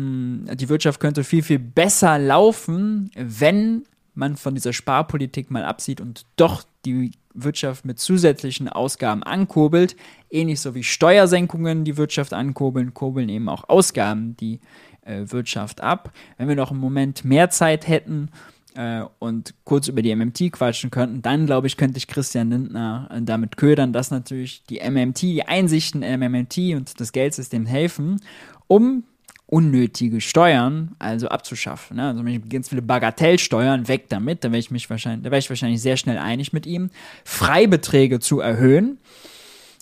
hm, 0.51 0.57
die 0.57 0.69
Wirtschaft 0.69 1.01
könnte 1.01 1.25
viel, 1.25 1.42
viel 1.42 1.59
besser 1.59 2.19
laufen, 2.19 3.11
wenn 3.16 3.85
man 4.14 4.37
von 4.37 4.55
dieser 4.55 4.73
Sparpolitik 4.73 5.51
mal 5.51 5.64
absieht 5.64 6.01
und 6.01 6.25
doch 6.37 6.62
die 6.85 7.12
Wirtschaft 7.35 7.85
mit 7.85 7.99
zusätzlichen 7.99 8.69
Ausgaben 8.69 9.23
ankurbelt. 9.23 9.95
Ähnlich 10.31 10.61
so 10.61 10.75
wie 10.75 10.83
Steuersenkungen 10.83 11.85
die 11.85 11.97
Wirtschaft 11.97 12.33
ankurbeln, 12.33 12.95
kurbeln 12.95 13.29
eben 13.29 13.49
auch 13.49 13.69
Ausgaben 13.69 14.37
die 14.38 14.61
äh, 15.03 15.25
Wirtschaft 15.27 15.83
ab. 15.83 16.12
Wenn 16.38 16.49
wir 16.49 16.57
noch 16.57 16.71
einen 16.71 16.81
Moment 16.81 17.25
mehr 17.25 17.51
Zeit 17.51 17.87
hätten, 17.87 18.31
äh, 18.76 19.04
und 19.18 19.54
kurz 19.64 19.88
über 19.88 20.02
die 20.02 20.14
MMT 20.14 20.52
quatschen 20.52 20.90
könnten, 20.90 21.22
dann 21.22 21.46
glaube 21.46 21.66
ich, 21.66 21.76
könnte 21.76 21.98
ich 21.98 22.06
Christian 22.06 22.50
Lindner 22.50 23.08
äh, 23.12 23.22
damit 23.22 23.56
ködern, 23.56 23.92
dass 23.92 24.10
natürlich 24.10 24.62
die 24.64 24.80
MMT, 24.80 25.22
die 25.22 25.46
Einsichten 25.46 26.02
im 26.02 26.20
MMT 26.20 26.58
und 26.74 27.00
das 27.00 27.12
Geldsystem 27.12 27.66
helfen, 27.66 28.20
um 28.66 29.04
unnötige 29.46 30.20
Steuern 30.20 30.96
also 30.98 31.28
abzuschaffen. 31.28 31.96
Ne? 31.96 32.08
Also 32.08 32.22
ganz 32.48 32.68
viele 32.68 32.82
Bagatellsteuern 32.82 33.86
weg 33.86 34.08
damit, 34.08 34.42
da 34.42 34.48
wäre 34.50 34.58
ich 34.58 34.70
mich 34.70 34.90
wahrscheinlich, 34.90 35.22
da 35.22 35.30
wäre 35.30 35.38
ich 35.38 35.48
wahrscheinlich 35.48 35.80
sehr 35.80 35.96
schnell 35.96 36.18
einig 36.18 36.52
mit 36.52 36.66
ihm. 36.66 36.90
Freibeträge 37.24 38.18
zu 38.18 38.40
erhöhen 38.40 38.98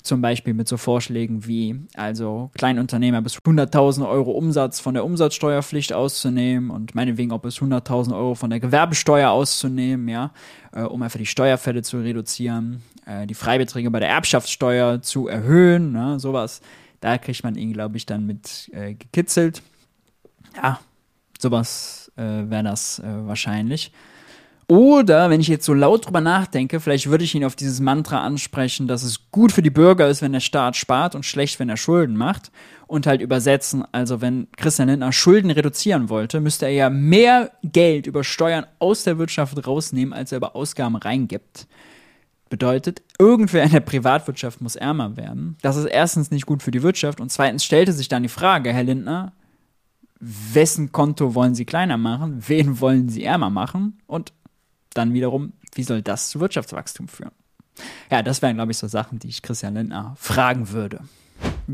Zum 0.04 0.20
Beispiel 0.20 0.52
mit 0.52 0.68
so 0.68 0.76
Vorschlägen 0.76 1.46
wie, 1.46 1.80
also 1.94 2.50
Kleinunternehmer 2.58 3.22
bis 3.22 3.38
100.000 3.38 4.06
Euro 4.06 4.32
Umsatz 4.32 4.78
von 4.78 4.92
der 4.92 5.02
Umsatzsteuerpflicht 5.02 5.94
auszunehmen 5.94 6.68
und 6.68 6.94
meinetwegen 6.94 7.32
auch 7.32 7.38
bis 7.38 7.56
100.000 7.56 8.14
Euro 8.14 8.34
von 8.34 8.50
der 8.50 8.60
Gewerbesteuer 8.60 9.30
auszunehmen, 9.30 10.06
ja, 10.08 10.30
äh, 10.72 10.82
um 10.82 11.02
einfach 11.02 11.18
die 11.18 11.24
Steuerfälle 11.24 11.80
zu 11.80 12.00
reduzieren, 12.00 12.82
äh, 13.06 13.26
die 13.26 13.32
Freibeträge 13.32 13.90
bei 13.90 13.98
der 13.98 14.10
Erbschaftssteuer 14.10 15.00
zu 15.00 15.26
erhöhen, 15.26 15.92
ne, 15.92 16.20
sowas. 16.20 16.60
Da 17.00 17.16
kriegt 17.16 17.42
man 17.42 17.54
ihn, 17.54 17.72
glaube 17.72 17.96
ich, 17.96 18.04
dann 18.04 18.26
mit 18.26 18.70
äh, 18.74 18.92
gekitzelt. 18.92 19.62
Ja, 20.54 20.80
sowas 21.38 22.12
äh, 22.16 22.22
wäre 22.22 22.62
das 22.62 22.98
äh, 22.98 23.26
wahrscheinlich. 23.26 23.90
Oder, 24.66 25.28
wenn 25.28 25.40
ich 25.40 25.48
jetzt 25.48 25.66
so 25.66 25.74
laut 25.74 26.06
drüber 26.06 26.20
nachdenke, 26.20 26.80
vielleicht 26.80 27.10
würde 27.10 27.24
ich 27.24 27.34
ihn 27.34 27.44
auf 27.44 27.54
dieses 27.54 27.80
Mantra 27.80 28.22
ansprechen, 28.22 28.86
dass 28.88 29.02
es 29.02 29.30
gut 29.30 29.52
für 29.52 29.62
die 29.62 29.70
Bürger 29.70 30.08
ist, 30.08 30.22
wenn 30.22 30.32
der 30.32 30.40
Staat 30.40 30.76
spart 30.76 31.14
und 31.14 31.26
schlecht, 31.26 31.60
wenn 31.60 31.68
er 31.68 31.76
Schulden 31.76 32.16
macht. 32.16 32.50
Und 32.86 33.06
halt 33.06 33.20
übersetzen, 33.20 33.84
also 33.92 34.20
wenn 34.20 34.46
Christian 34.56 34.88
Lindner 34.88 35.12
Schulden 35.12 35.50
reduzieren 35.50 36.08
wollte, 36.10 36.40
müsste 36.40 36.66
er 36.66 36.72
ja 36.72 36.90
mehr 36.90 37.50
Geld 37.62 38.06
über 38.06 38.24
Steuern 38.24 38.66
aus 38.78 39.04
der 39.04 39.18
Wirtschaft 39.18 39.66
rausnehmen, 39.66 40.12
als 40.12 40.32
er 40.32 40.38
über 40.38 40.54
Ausgaben 40.54 40.96
reingibt. 40.96 41.66
Bedeutet, 42.50 43.02
irgendwer 43.18 43.64
in 43.64 43.72
der 43.72 43.80
Privatwirtschaft 43.80 44.60
muss 44.60 44.76
ärmer 44.76 45.16
werden. 45.16 45.56
Das 45.62 45.76
ist 45.76 45.86
erstens 45.86 46.30
nicht 46.30 46.46
gut 46.46 46.62
für 46.62 46.70
die 46.70 46.82
Wirtschaft 46.82 47.20
und 47.20 47.32
zweitens 47.32 47.64
stellte 47.64 47.92
sich 47.92 48.08
dann 48.08 48.22
die 48.22 48.28
Frage, 48.28 48.72
Herr 48.72 48.84
Lindner, 48.84 49.32
wessen 50.20 50.92
Konto 50.92 51.34
wollen 51.34 51.54
Sie 51.54 51.64
kleiner 51.64 51.96
machen, 51.96 52.42
wen 52.46 52.80
wollen 52.80 53.08
Sie 53.08 53.24
ärmer 53.24 53.50
machen 53.50 53.98
und 54.06 54.32
dann 54.94 55.12
wiederum, 55.12 55.52
wie 55.74 55.82
soll 55.82 56.02
das 56.02 56.30
zu 56.30 56.40
Wirtschaftswachstum 56.40 57.08
führen? 57.08 57.32
Ja, 58.10 58.22
das 58.22 58.42
wären, 58.42 58.56
glaube 58.56 58.72
ich, 58.72 58.78
so 58.78 58.86
Sachen, 58.86 59.18
die 59.18 59.28
ich 59.28 59.42
Christian 59.42 59.74
Lindner 59.74 60.14
fragen 60.16 60.70
würde. 60.70 61.00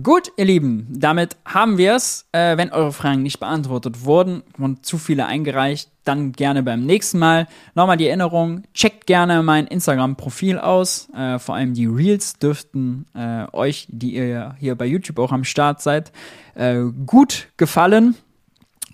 Gut, 0.03 0.31
ihr 0.37 0.45
Lieben, 0.45 0.87
damit 0.89 1.37
haben 1.45 1.77
wir 1.77 1.97
es. 1.97 2.27
Äh, 2.33 2.57
wenn 2.57 2.71
eure 2.71 2.93
Fragen 2.93 3.23
nicht 3.23 3.41
beantwortet 3.41 4.05
wurden 4.05 4.43
und 4.57 4.87
zu 4.87 4.99
viele 4.99 5.27
eingereicht, 5.27 5.91
dann 6.05 6.33
gerne 6.33 6.63
beim 6.63 6.87
nächsten 6.87 7.19
Mal. 7.19 7.49
Nochmal 7.75 7.97
die 7.97 8.07
Erinnerung, 8.07 8.63
checkt 8.73 9.07
gerne 9.07 9.43
mein 9.43 9.67
Instagram-Profil 9.67 10.59
aus. 10.59 11.09
Äh, 11.15 11.39
vor 11.41 11.57
allem 11.57 11.75
die 11.75 11.87
Reels 11.87 12.39
dürften 12.39 13.07
äh, 13.15 13.47
euch, 13.53 13.87
die 13.91 14.15
ihr 14.15 14.55
hier 14.59 14.77
bei 14.77 14.87
YouTube 14.87 15.19
auch 15.19 15.33
am 15.33 15.45
Start 15.45 15.83
seid, 15.83 16.13
äh, 16.55 16.83
gut 17.05 17.49
gefallen. 17.57 18.15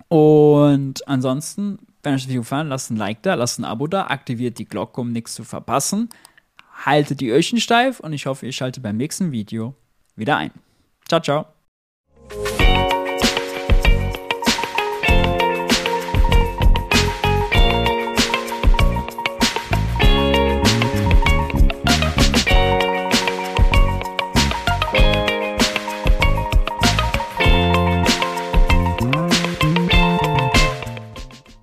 Und 0.08 1.06
ansonsten 1.06 1.78
wenn 2.06 2.14
euch 2.14 2.22
das 2.22 2.28
Video 2.28 2.42
gefallen 2.42 2.68
lasst 2.68 2.90
ein 2.90 2.96
Like 2.96 3.22
da, 3.22 3.34
lasst 3.34 3.58
ein 3.58 3.64
Abo 3.64 3.88
da, 3.88 4.06
aktiviert 4.06 4.58
die 4.58 4.64
Glocke, 4.64 5.00
um 5.00 5.10
nichts 5.10 5.34
zu 5.34 5.42
verpassen. 5.42 6.08
Haltet 6.84 7.20
die 7.20 7.30
Öhrchen 7.30 7.58
steif 7.58 7.98
und 7.98 8.12
ich 8.12 8.26
hoffe, 8.26 8.46
ihr 8.46 8.52
schaltet 8.52 8.82
beim 8.82 8.96
nächsten 8.96 9.32
Video 9.32 9.74
wieder 10.14 10.36
ein. 10.36 10.52
Ciao, 11.08 11.20
ciao. 11.20 11.55